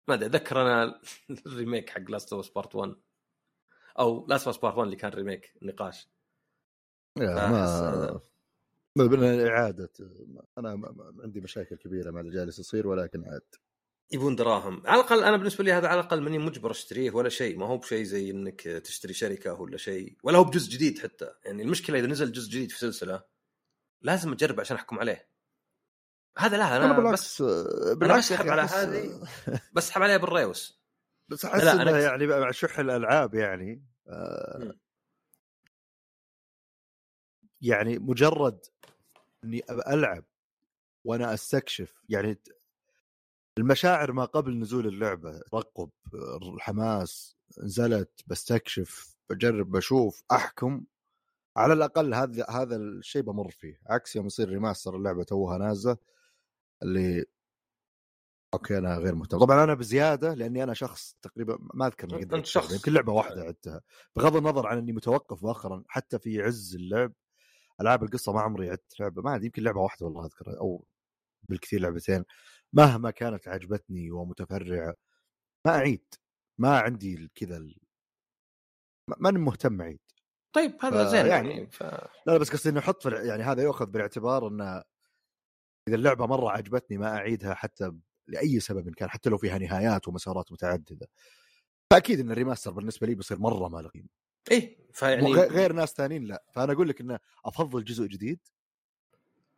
[0.09, 1.01] ما أدري أتذكر أنا
[1.47, 2.95] ال remake حق Last of Part 1
[3.99, 6.09] أو Last of Part 1 اللي كان remake نقاش
[7.19, 8.17] ما
[8.97, 9.93] ما اعاده
[10.59, 13.43] أنا عندي مشاكل كبيرة مع اللي جالس يصير ولكن عاد.
[14.13, 14.83] يبون دراهم.
[14.87, 17.59] على الأقل أنا بالنسبة لي هذا على الأقل ماني مجبر أشتريه ولا شيء.
[17.59, 20.17] ما هو بشيء زي إنك تشتري شركة ولا شيء.
[20.23, 21.31] ولا هو بجزء جديد حتى.
[21.45, 23.23] يعني المشكلة إذا نزل جزء جديد في سلسلة
[24.03, 25.29] لازم أجرب عشان أحكم عليه.
[26.39, 27.43] هذا لا أنا, أنا بالعكس
[27.93, 29.27] بالعكس بسحب على هذه
[29.75, 30.82] بسحب عليها بالريوس.
[31.33, 32.01] بس أحس إنه أنا...
[32.01, 34.75] يعني مع شح الألعاب يعني آه
[37.61, 38.67] يعني مجرد
[39.45, 40.25] إني ألعب
[41.05, 42.39] وأنا أستكشف يعني
[43.59, 45.91] المشاعر ما قبل نزول اللعبة ترقب
[46.55, 50.85] الحماس نزلت بستكشف بجرب بشوف أحكم
[51.57, 53.81] على الأقل هذا هذا الشيء بمر فيه.
[53.87, 55.97] عكس يوم يصير remaster اللعبة توها نازلة
[56.83, 57.25] اللي
[58.55, 59.39] okay أنا غير مهتم.
[59.39, 63.81] طبعا أنا بزيادة لأني أنا شخص تقريبا ما أذكر أنت شخص يمكن لعبة واحدة عدتها.
[64.17, 67.13] بغض النظر عن إني متوقف مؤخرا حتى في عز اللعب
[67.81, 70.85] ألعاب القصة ما عمري عدت لعبة ما يمكن لعبة واحدة والله أذكر أو
[71.49, 72.25] بالكثير لعبتين.
[72.73, 74.95] مهما كانت عجبتني ومتفرعة
[75.67, 76.15] ما أعيد.
[76.59, 77.77] ما عندي كذا ال...
[79.19, 80.01] ماني مهتم أعيد.
[80.53, 81.09] طيب هذا ف...
[81.09, 81.83] زين يعني, يعني ف...
[82.27, 84.83] لا بس قصدي إنه أحط يعني هذا يؤخذ بالاعتبار إنه
[85.89, 87.93] إذا اللعبة مرة عجبتني ما أعيدها حتى
[88.33, 91.09] لأي سبب كان حتى لو فيها نهايات ومسارات متعددة.
[91.91, 94.09] فأكيد إن ال remaster بالنسبة لي بيصير مرة ما له قيمة.
[94.51, 96.45] إيه فيعني غير ناس ثانيين لا.
[96.55, 98.41] فأنا أقول لك انه أفضل جزء جديد.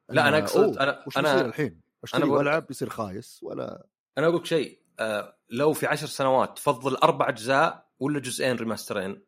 [0.08, 3.86] لا أنا أقصد أنا وش أنا الحين؟ أشتري والعب بيصير خايس ولا؟
[4.18, 9.04] أنا أقول لك شيء آه لو في عشر سنوات تفضل أربع أجزاء ولا جزئين remaster
[9.04, 9.22] ين؟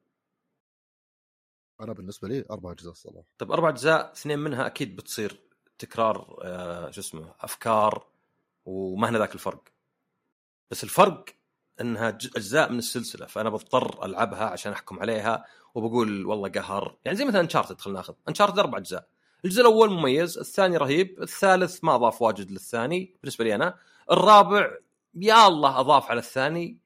[1.81, 3.27] أنا بالنسبة لي أربع أجزاء الصراحة.
[3.39, 5.41] طيب أربع أجزاء اثنين منها أكيد بتصير
[5.79, 8.07] تكرار آه شو اسمه أفكار
[8.67, 9.69] وما هنا ذاك الفرق.
[10.71, 11.25] بس الفرق
[11.81, 15.45] إنها أجزاء من السلسلة فأنا بضطر ألعبها عشان أحكم عليها
[15.75, 16.97] وبقول والله قهر.
[17.05, 18.15] يعني زي مثلا انشارتد خلينا ناخذ.
[18.29, 19.09] انشارتد أربع أجزاء.
[19.45, 23.79] الجزء الأول مميز الثاني رهيب الثالث ما أضاف واجد للثاني بالنسبة لي أنا.
[24.11, 24.71] الرابع
[25.15, 26.79] يا الله أضاف على الثاني.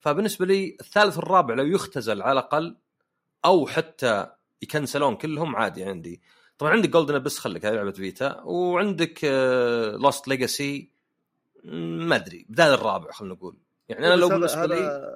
[0.00, 2.76] فبالنسبة لي الثالث والرابع لو يختزل على الأقل
[3.44, 4.26] أو حتى
[4.62, 6.22] يكنسلون كلهم عادي عندي.
[6.58, 9.24] طبعا عندك Golden Abyss خليك هذه لعبة Vita وعندك
[10.00, 10.93] Lost Legacy
[11.72, 12.46] ما أدري.
[12.48, 13.58] بدال الرابع خلينا نقول.
[13.88, 15.10] يعني أنا لو بالنسبة لي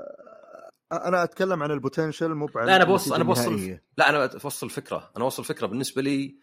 [0.93, 5.11] أنا أتكلم عن ال potential مو لا أنا بوصل أنا بوصل لا أنا بوصل فكره
[5.17, 6.39] أنا بوصل فكره بالنسبة لي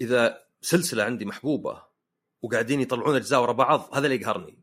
[0.00, 1.82] إذا سلسلة عندي محبوبة
[2.42, 4.62] وقاعدين يطلعون أجزاء ورا بعض هذا اللي يقهرني.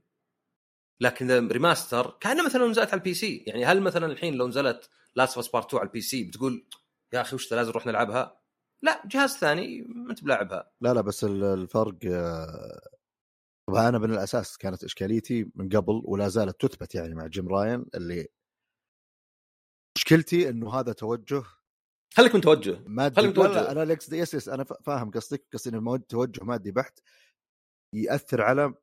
[0.99, 3.43] لكن remaster كأنه مثلا نزلت على ال PC.
[3.47, 6.67] يعني هل مثلا الحين لو نزلت Last of Part 2 على ال PC بتقول
[7.13, 8.39] يا أخي وش لازم نروح نلعبها.
[8.81, 10.71] لا جهاز ثاني ما أنت بلاعبها.
[10.81, 11.95] لا لا بس ال- الفرق
[13.69, 17.85] طبعا أنا من الأساس كانت إشكاليتي من قبل ولا زالت تثبت يعني مع Jim Ryan
[17.95, 18.27] اللي
[19.97, 21.43] مشكلتي إنه هذا توجه
[22.13, 23.53] خليك من توجه مادي خليك لا توجه.
[23.53, 26.99] لا أنا ليكس yes yes أنا فاهم قصدك قصدي إنه توجه مادي بحت
[27.95, 28.73] يأثر على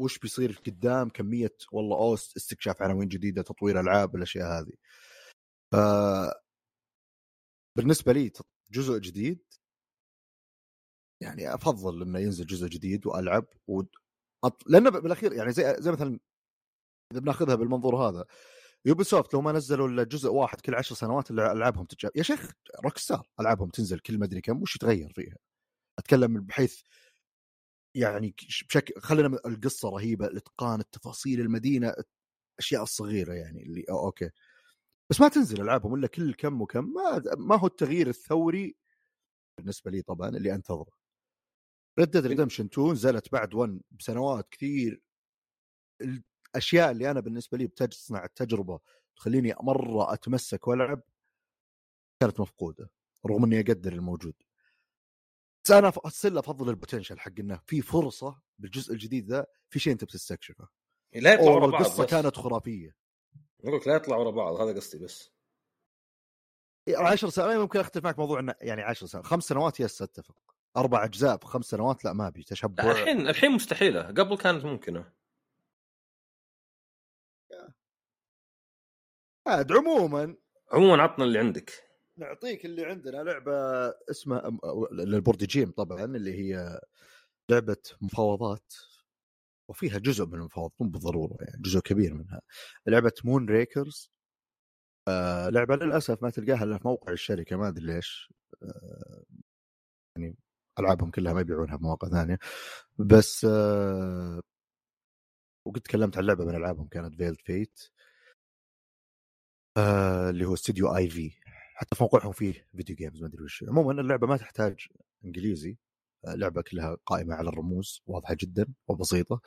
[0.00, 4.72] وش بيصير قدام كمية والله أوست استكشاف عناوين جديدة تطوير ألعاب الأشياء هذه
[5.74, 5.76] ف
[7.78, 8.32] بالنسبة لي
[8.70, 9.44] جزء جديد
[11.22, 13.82] يعني أفضل إنه ينزل جزء جديد وألعب و...
[14.66, 16.18] لأنه بالأخير يعني زي زي مثلا
[17.12, 18.24] إذا بناخذها بالمنظور هذا
[18.86, 22.52] يوبي سوفت لو ما نزلوا إلا جزء واحد كل عشر سنوات العابهم تتجاب يا شيخ
[22.84, 22.94] روك
[23.40, 25.36] العابهم تنزل كل مدري كم وش يتغير فيها؟
[25.98, 26.82] أتكلم بحيث
[27.96, 28.34] يعني
[28.68, 31.94] بشكل خلينا القصة رهيبة الإتقان التفاصيل المدينة
[32.58, 34.30] الأشياء الصغيرة يعني اللي أو okay.
[35.10, 38.76] بس ما تنزل ألعابهم إلا كل كم وكم ما ما هو التغيير الثوري
[39.58, 41.01] بالنسبة لي طبعا اللي أنتظره.
[41.98, 45.02] Red Dead Redemption 2 نزلت بعد 1 بسنوات كثير.
[46.00, 48.80] الأشياء اللي أنا بالنسبة لي بتصنع التجربة
[49.16, 51.02] تخليني مرة أتمسك وألعب
[52.20, 52.90] كانت مفقودة
[53.26, 54.34] رغم إني أقدر الموجود.
[55.64, 59.92] بس أنا still أفضل ال potential حق إنه في فرصة بالجزء الجديد ذا في شيء
[59.92, 60.68] أنت بتستكشفه.
[61.14, 62.10] لا يطلعوا ورا بعض القصة بس.
[62.10, 62.96] كانت خرافية.
[63.60, 65.30] أقول لك لا يطلعوا ورا بعض هذا قصدي بس.
[66.88, 70.51] عشر سنوات ممكن أختلف معك موضوع إنه يعني عشر سنوات خمس سنوات يس أتفق.
[70.76, 74.02] أربع أجزاء في خمس سنوات لا ما أبي تشبع الحين الحين مستحيلة.
[74.02, 75.12] قبل كانت ممكنة.
[79.46, 80.36] عاد عموما
[80.72, 81.72] عموما عطنا اللي عندك.
[82.16, 83.52] نعطيك اللي عندنا لعبة
[84.10, 84.58] اسمها
[84.92, 86.80] للبورد جيم طبعا اللي هي
[87.50, 88.74] لعبة مفاوضات
[89.68, 92.40] وفيها جزء من المفاوضات مو بالضرورة يعني جزء كبير منها.
[92.86, 94.12] لعبة Moonrakers
[95.08, 98.32] آه لعبة للأسف ما تلقاها إلا في موقع الشركة ما أدري ليش.
[98.62, 99.24] آه
[100.82, 102.38] ألعابهم كلها ما يبيعونها بمواقع ثانية.
[102.98, 104.40] بس آه
[105.66, 107.80] وقد تكلمت عن لعبة من ألعابهم كانت Veiled Fate
[109.76, 111.30] آه اللي هو استوديو IV
[111.74, 113.64] حتى في موقعهم فيه video games ما أدري وش.
[113.68, 114.86] عموما اللعبة ما تحتاج
[115.24, 115.78] إنجليزي.
[116.26, 119.40] آه، لعبة كلها قائمة على الرموز واضحة جدا وبسيطة.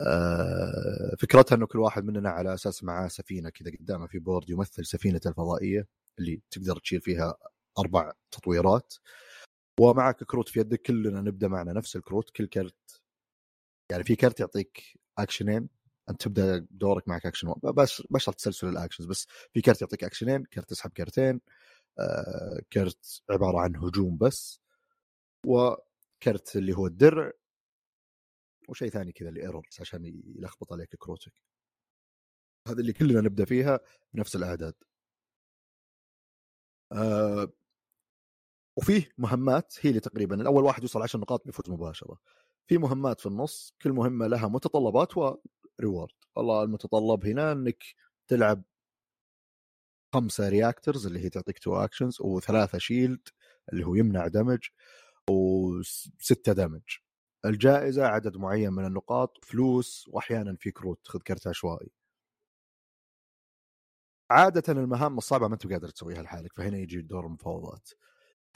[0.00, 4.86] آه، فكرتها إنه كل واحد مننا على أساس معاه سفينة كذا قدامه في board يمثل
[4.86, 5.86] سفينة الفضائية
[6.18, 7.36] اللي تقدر تشيل فيها
[7.78, 8.94] أربع تطويرات.
[9.80, 13.02] ومعك كروت في يدك كلنا نبدأ معنا نفس الكروت كل كرت
[13.90, 14.82] يعني في كرت يعطيك
[15.18, 15.68] أكشنين
[16.10, 17.54] أنت تبدأ دورك معك أكشن.
[17.64, 21.40] بس بشرط تسلسل ال actions بس في كرت يعطيك أكشنين كرت تسحب كرتين
[21.98, 24.60] آه، كرت عبارة عن هجوم بس
[25.46, 27.32] وكرت اللي هو الدرع
[28.68, 30.04] وشيء ثاني كذا اللي errors عشان
[30.36, 31.32] يلخبط عليك كروتك
[32.68, 33.80] هذه اللي كلنا نبدأ فيها
[34.14, 34.74] بنفس الأعداد
[36.92, 37.52] آه
[38.76, 42.18] وفيه مهمات هي اللي تقريبا الأول واحد يوصل 10 نقاط بيفوز مباشرة.
[42.66, 46.12] في مهمات في النص كل مهمة لها متطلبات و reward.
[46.36, 47.84] والله المتطلب هنا إنك
[48.28, 48.62] تلعب
[50.14, 53.28] خمسة reactors اللي هي تعطيك two actions وثلاثة shield
[53.72, 54.58] اللي هو يمنع damage
[55.30, 56.82] وستة damage
[57.44, 61.90] الجائزة عدد معين من النقاط فلوس واحيانا في كروت خذ كرت عشوائي
[64.30, 67.90] عادة المهام الصعبة ما أنت قادر تسويها لحالك فهنا يجي دور المفاوضات.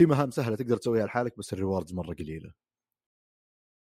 [0.01, 2.53] في مهام سهلة تقدر تسويها لحالك بس ال rewards مرة قليلة.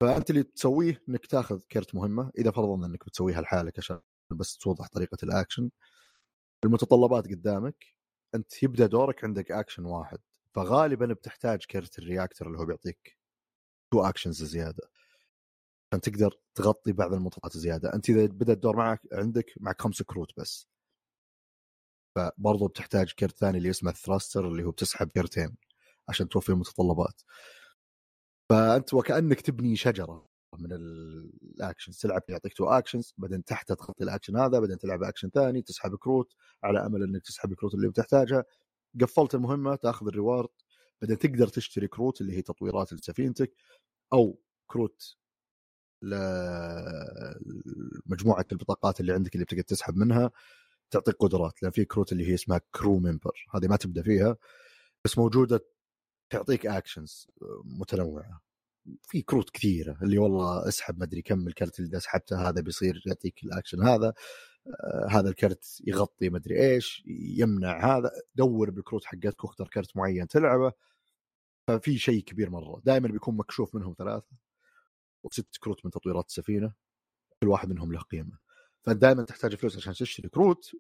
[0.01, 3.99] فأنت اللي تسويه إنك تاخذ كرت مهمة إذا فرضنا إنك بتسويها لحالك عشان
[4.31, 5.69] بس توضح طريقة الاكشن
[6.65, 7.85] المتطلبات قدامك
[8.35, 10.19] أنت يبدأ دورك عندك اكشن واحد
[10.55, 13.17] فغالبا بتحتاج كرت ال reactor اللي هو بيعطيك
[13.91, 14.89] two actions زيادة.
[15.93, 17.93] عشان تقدر تغطي بعض المتطلبات زيادة.
[17.93, 20.67] أنت إذا بدا الدور معك عندك معك خمس كروت بس.
[22.15, 25.57] فبرضه بتحتاج كرت ثاني اللي اسمه ال thruster اللي هو بتسحب كرتين.
[26.09, 27.21] عشان توفي المتطلبات.
[28.49, 30.27] فأنت وكأنك تبني شجرة
[30.59, 35.29] من ال actions تلعب يعطيك two actions بعدين تحت تغطي الاكشن هذا بعدين تلعب اكشن
[35.29, 36.33] ثاني تسحب كروت
[36.63, 38.43] على أمل إنك تسحب الكروت اللي بتحتاجها.
[39.01, 40.49] قفلت المهمة تأخذ ال reward
[41.01, 43.53] بعدين تقدر تشتري كروت اللي هي تطويرات لسفينتك
[44.13, 45.17] أو كروت
[48.05, 50.31] لمجموعة البطاقات اللي عندك اللي بتقدر تسحب منها
[50.91, 51.63] تعطيك قدرات.
[51.63, 54.37] لأن في كروت اللي هي اسمها crew member هذه ما تبدأ فيها
[55.05, 55.65] بس موجودة
[56.33, 57.27] تعطيك actions
[57.63, 58.41] متنوعة.
[59.01, 63.83] في كروت كثيرة اللي والله اسحب مدري كم الكرت اللي سحبته هذا بيصير يعطيك الاكشن
[63.83, 64.13] هذا
[64.67, 67.03] آه هذا الكرت يغطي مدري إيش
[67.37, 70.71] يمنع هذا دور بالكروت حقتك واختار كرت معين تلعبه.
[71.67, 72.81] ففي شيء كبير مرة.
[72.85, 74.27] دائما بيكون مكشوف منهم ثلاثة
[75.23, 76.73] وست كروت من تطويرات السفينة
[77.43, 78.37] كل واحد منهم له قيمة.
[78.83, 80.71] فأنت دائما تحتاج فلوس عشان تشتري كروت.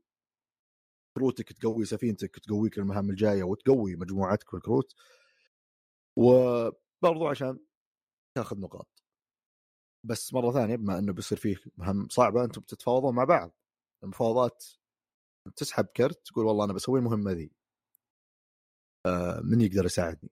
[1.17, 4.93] كروتك تقوي سفينتك تقويك المهام الجاية وتقوي مجموعتك الكروت
[6.17, 7.59] وبرضو عشان
[8.37, 9.03] تاخذ نقاط.
[10.05, 13.51] بس مرة ثانية بما إنه بيصير فيه مهام صعبة أنتم بتتفاوضون مع بعض.
[14.03, 14.65] المفاوضات
[15.55, 17.51] تسحب كرت تقول والله أنا بسوي المهمة ذي.
[19.05, 20.31] آه من يقدر يساعدني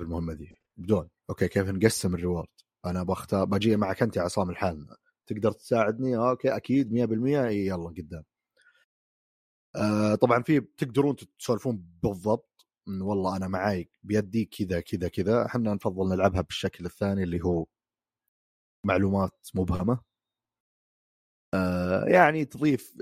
[0.00, 1.10] بالمهمة ذي؟ بدون.
[1.30, 2.48] okay كيف نقسم ال reward؟
[2.86, 4.96] أنا بختار بجي معك أنت عصام الحال.
[5.26, 8.24] تقدر تساعدني؟ أوكي أكيد 100% إيه يلا قدام.
[9.76, 12.61] آه طبعا في تقدرون تسولفون بالضبط.
[12.88, 17.66] والله أنا معاي بيدي كذا كذا كذا إحنا نفضل نلعبها بالشكل الثاني اللي هو
[18.84, 20.00] معلومات مبهمة.
[21.54, 22.96] آه يعني تضيف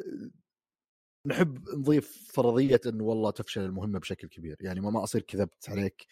[1.26, 4.57] نحب نضيف فرضية انه والله تفشل المهمة بشكل كبير.
[4.61, 6.07] يعني ما ما أصير كذبت عليك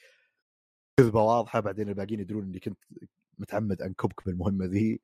[1.00, 2.78] كذبة واضحة بعدين الباقيين يدرون إني كنت
[3.38, 5.00] متعمد انكبك بالمهمة ذي.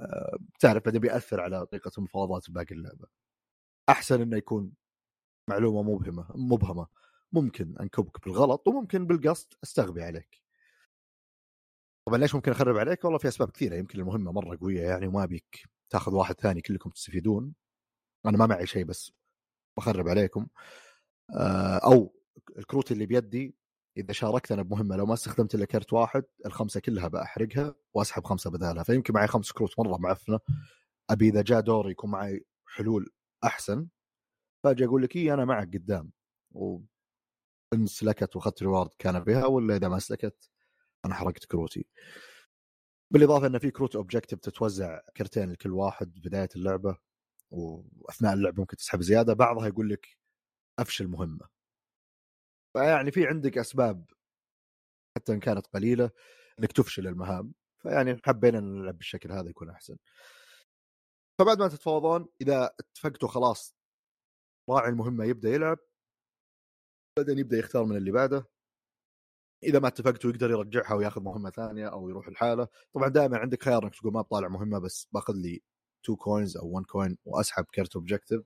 [0.00, 3.08] آه تعرف بعدين بيأثر على طريقة المفاوضات باقي اللعبة.
[3.88, 4.72] أحسن إنه يكون
[5.50, 6.86] معلومة مبهمة مبهمة.
[7.32, 10.42] ممكن أنكبك بالغلط وممكن بالقصد أستغبي عليك.
[12.06, 15.26] طبعا ليش ممكن أخرب عليك؟ والله في أسباب كثيرة يمكن المهمة مرة قوية يعني وما
[15.26, 17.54] بيك تأخذ واحد ثاني كلكم تستفيدون.
[18.26, 19.12] أنا ما معي شيء بس
[19.76, 20.46] بخرب عليكم.
[21.36, 22.14] آه، أو
[22.58, 23.54] الكروت اللي بيدي
[23.96, 28.50] إذا شاركت أنا بمهمة لو ما استخدمت إلا كرت واحد الخمسة كلها بحرقها وأسحب خمسة
[28.50, 28.82] بدالها.
[28.82, 30.38] فيمكن معي خمس كروت مرة معفنة.
[31.10, 33.10] أبي إذا جاء دور يكون معي حلول
[33.44, 33.88] أحسن
[34.64, 36.10] فأجي أقول لك اي أنا معك قدام.
[37.72, 40.50] وان سلكت وأخذت reward كان بها ولا إذا ما سلكت
[41.04, 41.86] أنا حرقت كروتي.
[43.10, 46.98] بالإضافة إن في كروت objective تتوزع كرتين لكل واحد بداية اللعبة
[47.50, 50.18] وأثناء اللعبة ممكن تسحب زيادة بعضها يقول لك
[50.78, 51.48] أفشل مهمة.
[52.72, 54.10] فيعني في عندك أسباب
[55.16, 56.10] حتى إن كانت قليلة
[56.58, 59.96] إنك تفشل المهام فيعني حبينا نلعب بالشكل هذا يكون أحسن.
[61.38, 63.76] فبعد ما تتفاوضون إذا اتفقتوا خلاص
[64.70, 65.78] راعي المهمة يبدأ يلعب
[67.16, 68.46] بعدين يبدأ يختار من اللي بعده.
[69.64, 73.84] إذا ما اتفقتوا يقدر يرجعها وياخذ مهمة ثانية أو يروح الحاله طبعا دائما عندك خيار
[73.84, 75.62] إنك تقول ما بطالع مهمة بس باخذ لي
[76.04, 78.42] 2 coins أو 1 coin وأسحب كرت objective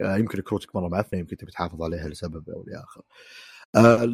[0.00, 3.02] آه، يمكن كروتك مرة معفنه يمكن تبي تحافظ عليها لسبب أو لآخر.
[3.76, 4.04] آه،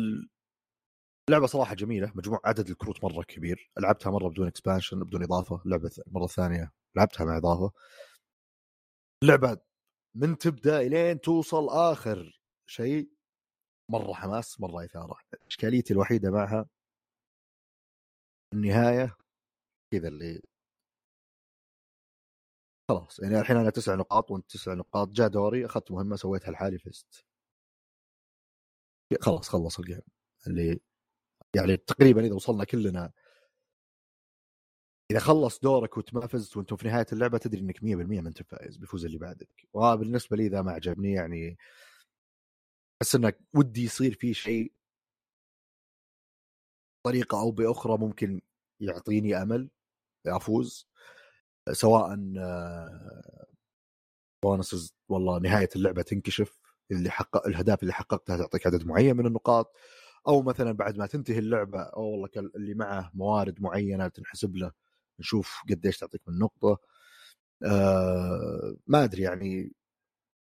[1.29, 3.71] اللعبة صراحة جميلة مجموع عدد الكروت مرة كبير.
[3.79, 5.63] لعبتها مرة بدون expansion بدون إضافة.
[5.67, 7.73] لعبة مرة ثانية لعبتها مع إضافة.
[9.23, 9.59] اللعبة
[10.17, 13.11] من تبدأ إلين توصل آخر شيء.
[13.91, 15.17] مرة حماس مرة إثارة.
[15.47, 16.67] إشكاليتي الوحيدة معها
[18.55, 19.17] النهاية
[19.93, 20.43] كذا اللي
[22.89, 25.09] خلاص يعني الحين أنا تسع نقاط وأنت تسع نقاط.
[25.09, 27.25] جاء دوري أخذت مهمة سويتها لحالي فزت.
[29.21, 30.01] خلاص خلص ال game.
[30.47, 30.81] اللي
[31.57, 33.13] يعني تقريبا إذا وصلنا كلنا
[35.11, 38.43] إذا خلص دورك وأنت ما فزت وأنتم في نهاية اللعبة تدري إنك 100% ما أنت
[38.43, 39.69] فايز بيفوز اللي بعدك.
[39.73, 41.59] وبالنسبة لي ذا ما عجبني يعني
[43.03, 44.73] أحس إنك ودي يصير في شيء
[47.07, 48.41] طريقه أو بأخرى ممكن
[48.81, 49.71] يعطيني أمل
[50.27, 50.89] افوز
[51.73, 52.15] سواء
[54.45, 56.59] bonuses والله نهاية اللعبة تنكشف
[56.91, 59.73] اللي حقق الاهداف اللي حققتها تعطيك عدد معين من النقاط
[60.29, 64.73] أو مثلا بعد ما تنتهي اللعبة أو والله اللي معه موارد معينة تنحسب له
[65.21, 66.79] نشوف قديش تعطيك من نقطة
[67.65, 69.73] آه ما أدري يعني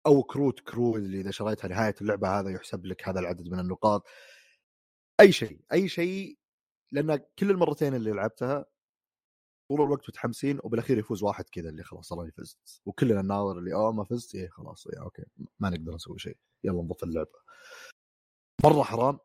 [0.05, 4.07] أو كروت crew اللي إذا شريتها نهايه اللعبة هذا يحسب لك هذا العدد من النقاط.
[5.19, 6.37] أي شيء أي شيء
[6.91, 8.65] لأن كل المرتين اللي لعبتها
[9.69, 12.81] طول الوقت متحمسين وبالأخير يفوز واحد كذا اللي خلاص أنا فزت.
[12.85, 14.35] وكلنا نناظر اللي أوه ما فزت.
[14.35, 15.23] إيه خلاص إيه أوكي
[15.59, 16.37] ما نقدر نسوي شيء.
[16.63, 17.39] يلا نضف اللعبة.
[18.63, 19.19] مرة حرام.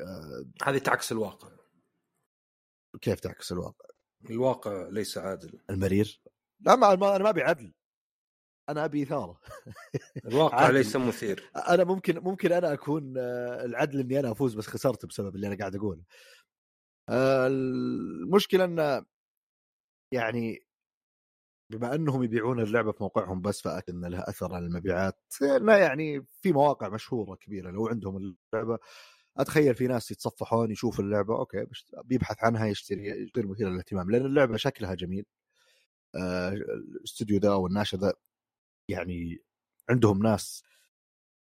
[0.00, 1.48] آه هذه تعكس الواقع.
[3.00, 3.84] كيف تعكس الواقع؟
[4.30, 5.60] الواقع ليس عادل.
[5.70, 6.22] المرير؟
[6.60, 7.74] لا ما أنا ما أبي عدل.
[8.70, 9.40] أنا أبي إثارة.
[10.26, 11.50] الواقع ليس مثير.
[11.68, 15.56] أنا ممكن ممكن أنا أكون آه، العدل إني أنا أفوز بس خسرت بسبب اللي أنا
[15.56, 16.02] قاعد أقوله.
[17.08, 19.04] آه، المشكلة إن
[20.12, 20.66] يعني
[21.70, 25.18] بما أنهم يبيعون اللعبة في موقعهم بس فاكد إن لها أثر على المبيعات
[25.60, 28.78] لا يعني في مواقع مشهورة كبيرة لو عندهم اللعبة.
[29.36, 31.66] أتخيل في ناس يتصفحون يشوف اللعبة أوكي
[32.04, 35.26] بيبحث عنها يشتري يصير مثير للاهتمام لأن اللعبة شكلها جميل.
[36.16, 38.12] آه، الاستوديو ذا أو الناشر ذا
[38.90, 39.42] يعني
[39.90, 40.64] عندهم ناس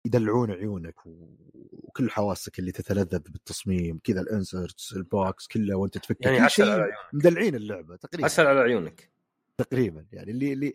[0.06, 6.26] يدلعون عيونك وكل حواسك اللي تتلذذ بالتصميم كذا ال inserts ال box كله وانت تفكر
[6.26, 6.96] يعني عسل على عيونك.
[7.14, 8.26] مدلعين اللعبة تقريبا.
[8.26, 9.12] عسل على عيونك.
[9.58, 10.74] تقريبا يعني اللي اللي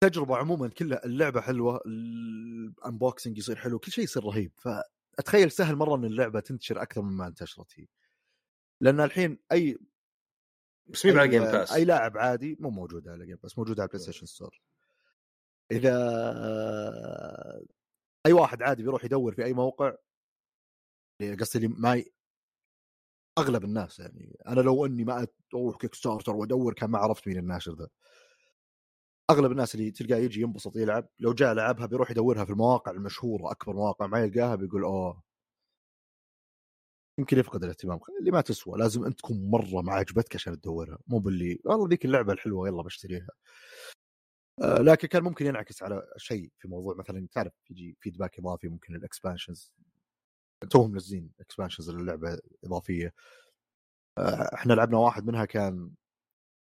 [0.00, 4.52] تجربة عموما كلها اللعبة حلوة ال unboxing يصير حلو كل شيء يصير رهيب.
[4.56, 7.86] فأتخيل سهل مرة إن اللعبة تنتشر أكثر مما انتشرت هي.
[8.80, 9.78] لأن الحين أي
[10.86, 13.88] بس مين على Game Pass أي لاعب عادي مو موجود على Game Pass موجود على
[13.88, 14.60] PlayStation Store
[15.72, 15.92] إذا
[18.26, 19.96] أي واحد عادي بيروح يدور في أي موقع
[21.40, 22.12] قصدي اللي ما ي...
[23.38, 27.72] أغلب الناس يعني أنا لو إني ما أروح Kickstarter وأدور كان ما عرفت مين الناشر
[27.74, 27.88] ذا.
[29.30, 33.50] أغلب الناس اللي تلقاه يجي ينبسط يلعب لو جاء لعبها بيروح يدورها في المواقع المشهورة
[33.52, 35.22] أكبر مواقع ما يلقاها بيقول أوه.
[37.18, 41.18] يمكن يفقد الاهتمام اللي ما تسوى لازم أنت تكون مرة ما عجبتك عشان تدورها مو
[41.18, 43.28] باللي والله ذيك اللعبة الحلوة يلا بشتريها.
[44.60, 49.03] لكن كان ممكن ينعكس على شيء في موضوع مثلا تعرف يجي feedback إضافي ممكن ال
[49.03, 49.72] expansions
[50.70, 53.14] توهم منزلين expansions للعبة إضافية.
[54.18, 55.90] آه، إحنا لعبنا واحد منها كان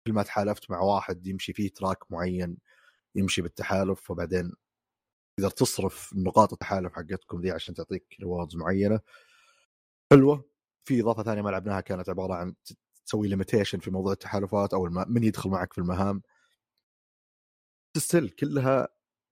[0.06, 2.58] كل ما تحالفت مع واحد يمشي فيه track معين
[3.14, 4.52] يمشي بالتحالف وبعدين
[5.38, 9.00] تقدر تصرف نقاط التحالف حقتكم ذي عشان تعطيك rewards معينة.
[10.12, 10.44] حلوة.
[10.84, 12.54] في إضافة ثانية ما لعبناها كانت عبارة عن
[13.06, 14.88] تسوي limitation في موضوع التحالفات أو.
[14.88, 16.22] من يدخل معك في المهام.
[17.98, 18.88] still كلها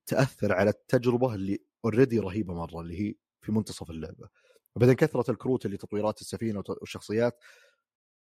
[0.06, 4.28] تأثر على التجربة اللي already رهيبة مرة اللي هي في منتصف اللعبة.
[4.76, 7.38] وبعدين كثرة الكروت اللي تطويرات السفينة والشخصيات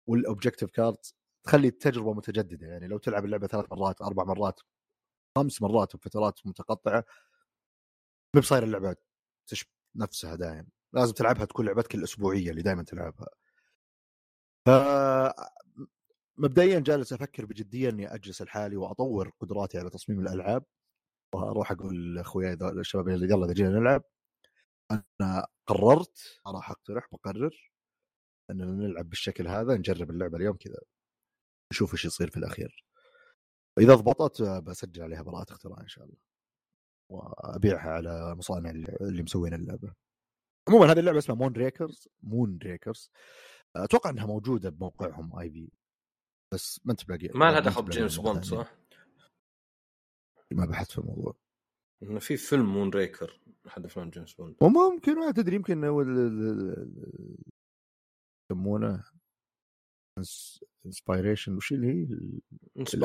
[0.08, 2.66] وال objective cards تخلي التجربة متجددة.
[2.66, 4.60] يعني لو تلعب اللعبة ثلاث مرات أربع مرات
[5.38, 7.04] خمس مرات بفترات متقطعة
[8.34, 8.96] ما بصاير اللعبة
[9.46, 13.28] تشبه نفسها دائم لازم تلعبها تكون لعبتك الأسبوعية اللي دائما تلعبها.
[16.40, 20.64] مبدئيا جالس أفكر بجدية إني أجلس لحالي وأطور قدراتي على تصميم الألعاب.
[21.34, 24.04] وأروح أقول لأخوياي الشباب اللي يلا إذا جينا نلعب.
[24.90, 27.72] أنا قررت راح أقترح بقرر
[28.50, 30.78] إننا نلعب بالشكل هذا نجرب اللعبة اليوم كذا.
[31.72, 32.84] نشوف إيش يصير في الأخير.
[33.78, 36.18] إذا ضبطت بسجل عليها براءة اختراع إن شاء الله.
[37.10, 39.94] وأبيعها على مصانع اللي مسوين اللعبة.
[40.68, 43.10] عموما هذه اللعبة اسمها Moonrakers Moonrakers
[43.76, 45.70] أتوقع إنها موجودة بموقعهم IV
[46.52, 48.62] بس ما أنت بلاقي ما لها دخل بجيمس بوند ثانية.
[48.64, 48.74] صح؟
[50.52, 51.36] ما بحثت في الموضوع
[52.02, 56.02] إنه في فيلم Moonraker أحد أفلام جيمس بوند وممكن ما تدري يمكن هو
[58.50, 59.04] يسمونه
[60.86, 62.40] inspiration وش اللي هي ال-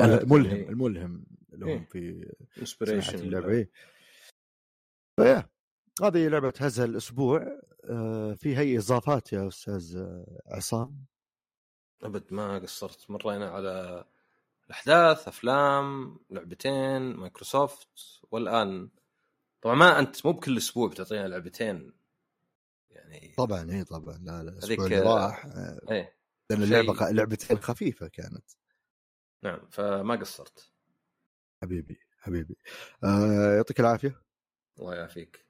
[0.00, 1.84] الملهم الملهم لهم إيه.
[1.86, 3.70] في صناعة inspiration اللعبة إيه.
[5.20, 5.48] فيا
[6.02, 10.04] هذه لعبة هزها الأسبوع آه، في هي إضافات يا أستاذ
[10.46, 11.04] عصام
[12.02, 13.10] أبد ما قصرت.
[13.10, 14.04] مرينا على
[14.66, 18.88] الأحداث أفلام لعبتين مايكروسوفت والآن.
[19.62, 21.92] طبعا ما أنت مو بكل أسبوع بتعطينا لعبتين.
[22.90, 24.18] يعني طبعا إي طبعا.
[24.18, 25.46] لا لا الأسبوع اللي راح
[25.90, 26.16] إيه
[26.50, 28.50] لأن اللعبة لعبتين خفيفة كانت.
[29.42, 30.72] نعم فما قصرت.
[31.62, 32.56] حبيبي حبيبي.
[33.04, 34.22] آه، يعطيك العافية.
[34.78, 35.46] الله يعافيك.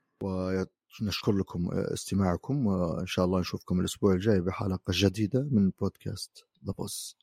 [1.02, 7.16] ونشكر لكم استماعكم وإن شاء الله نشوفكم الأسبوع الجاي بحلقة جديدة من بودكاست ذا بوس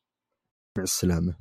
[0.77, 1.35] مع السلامة.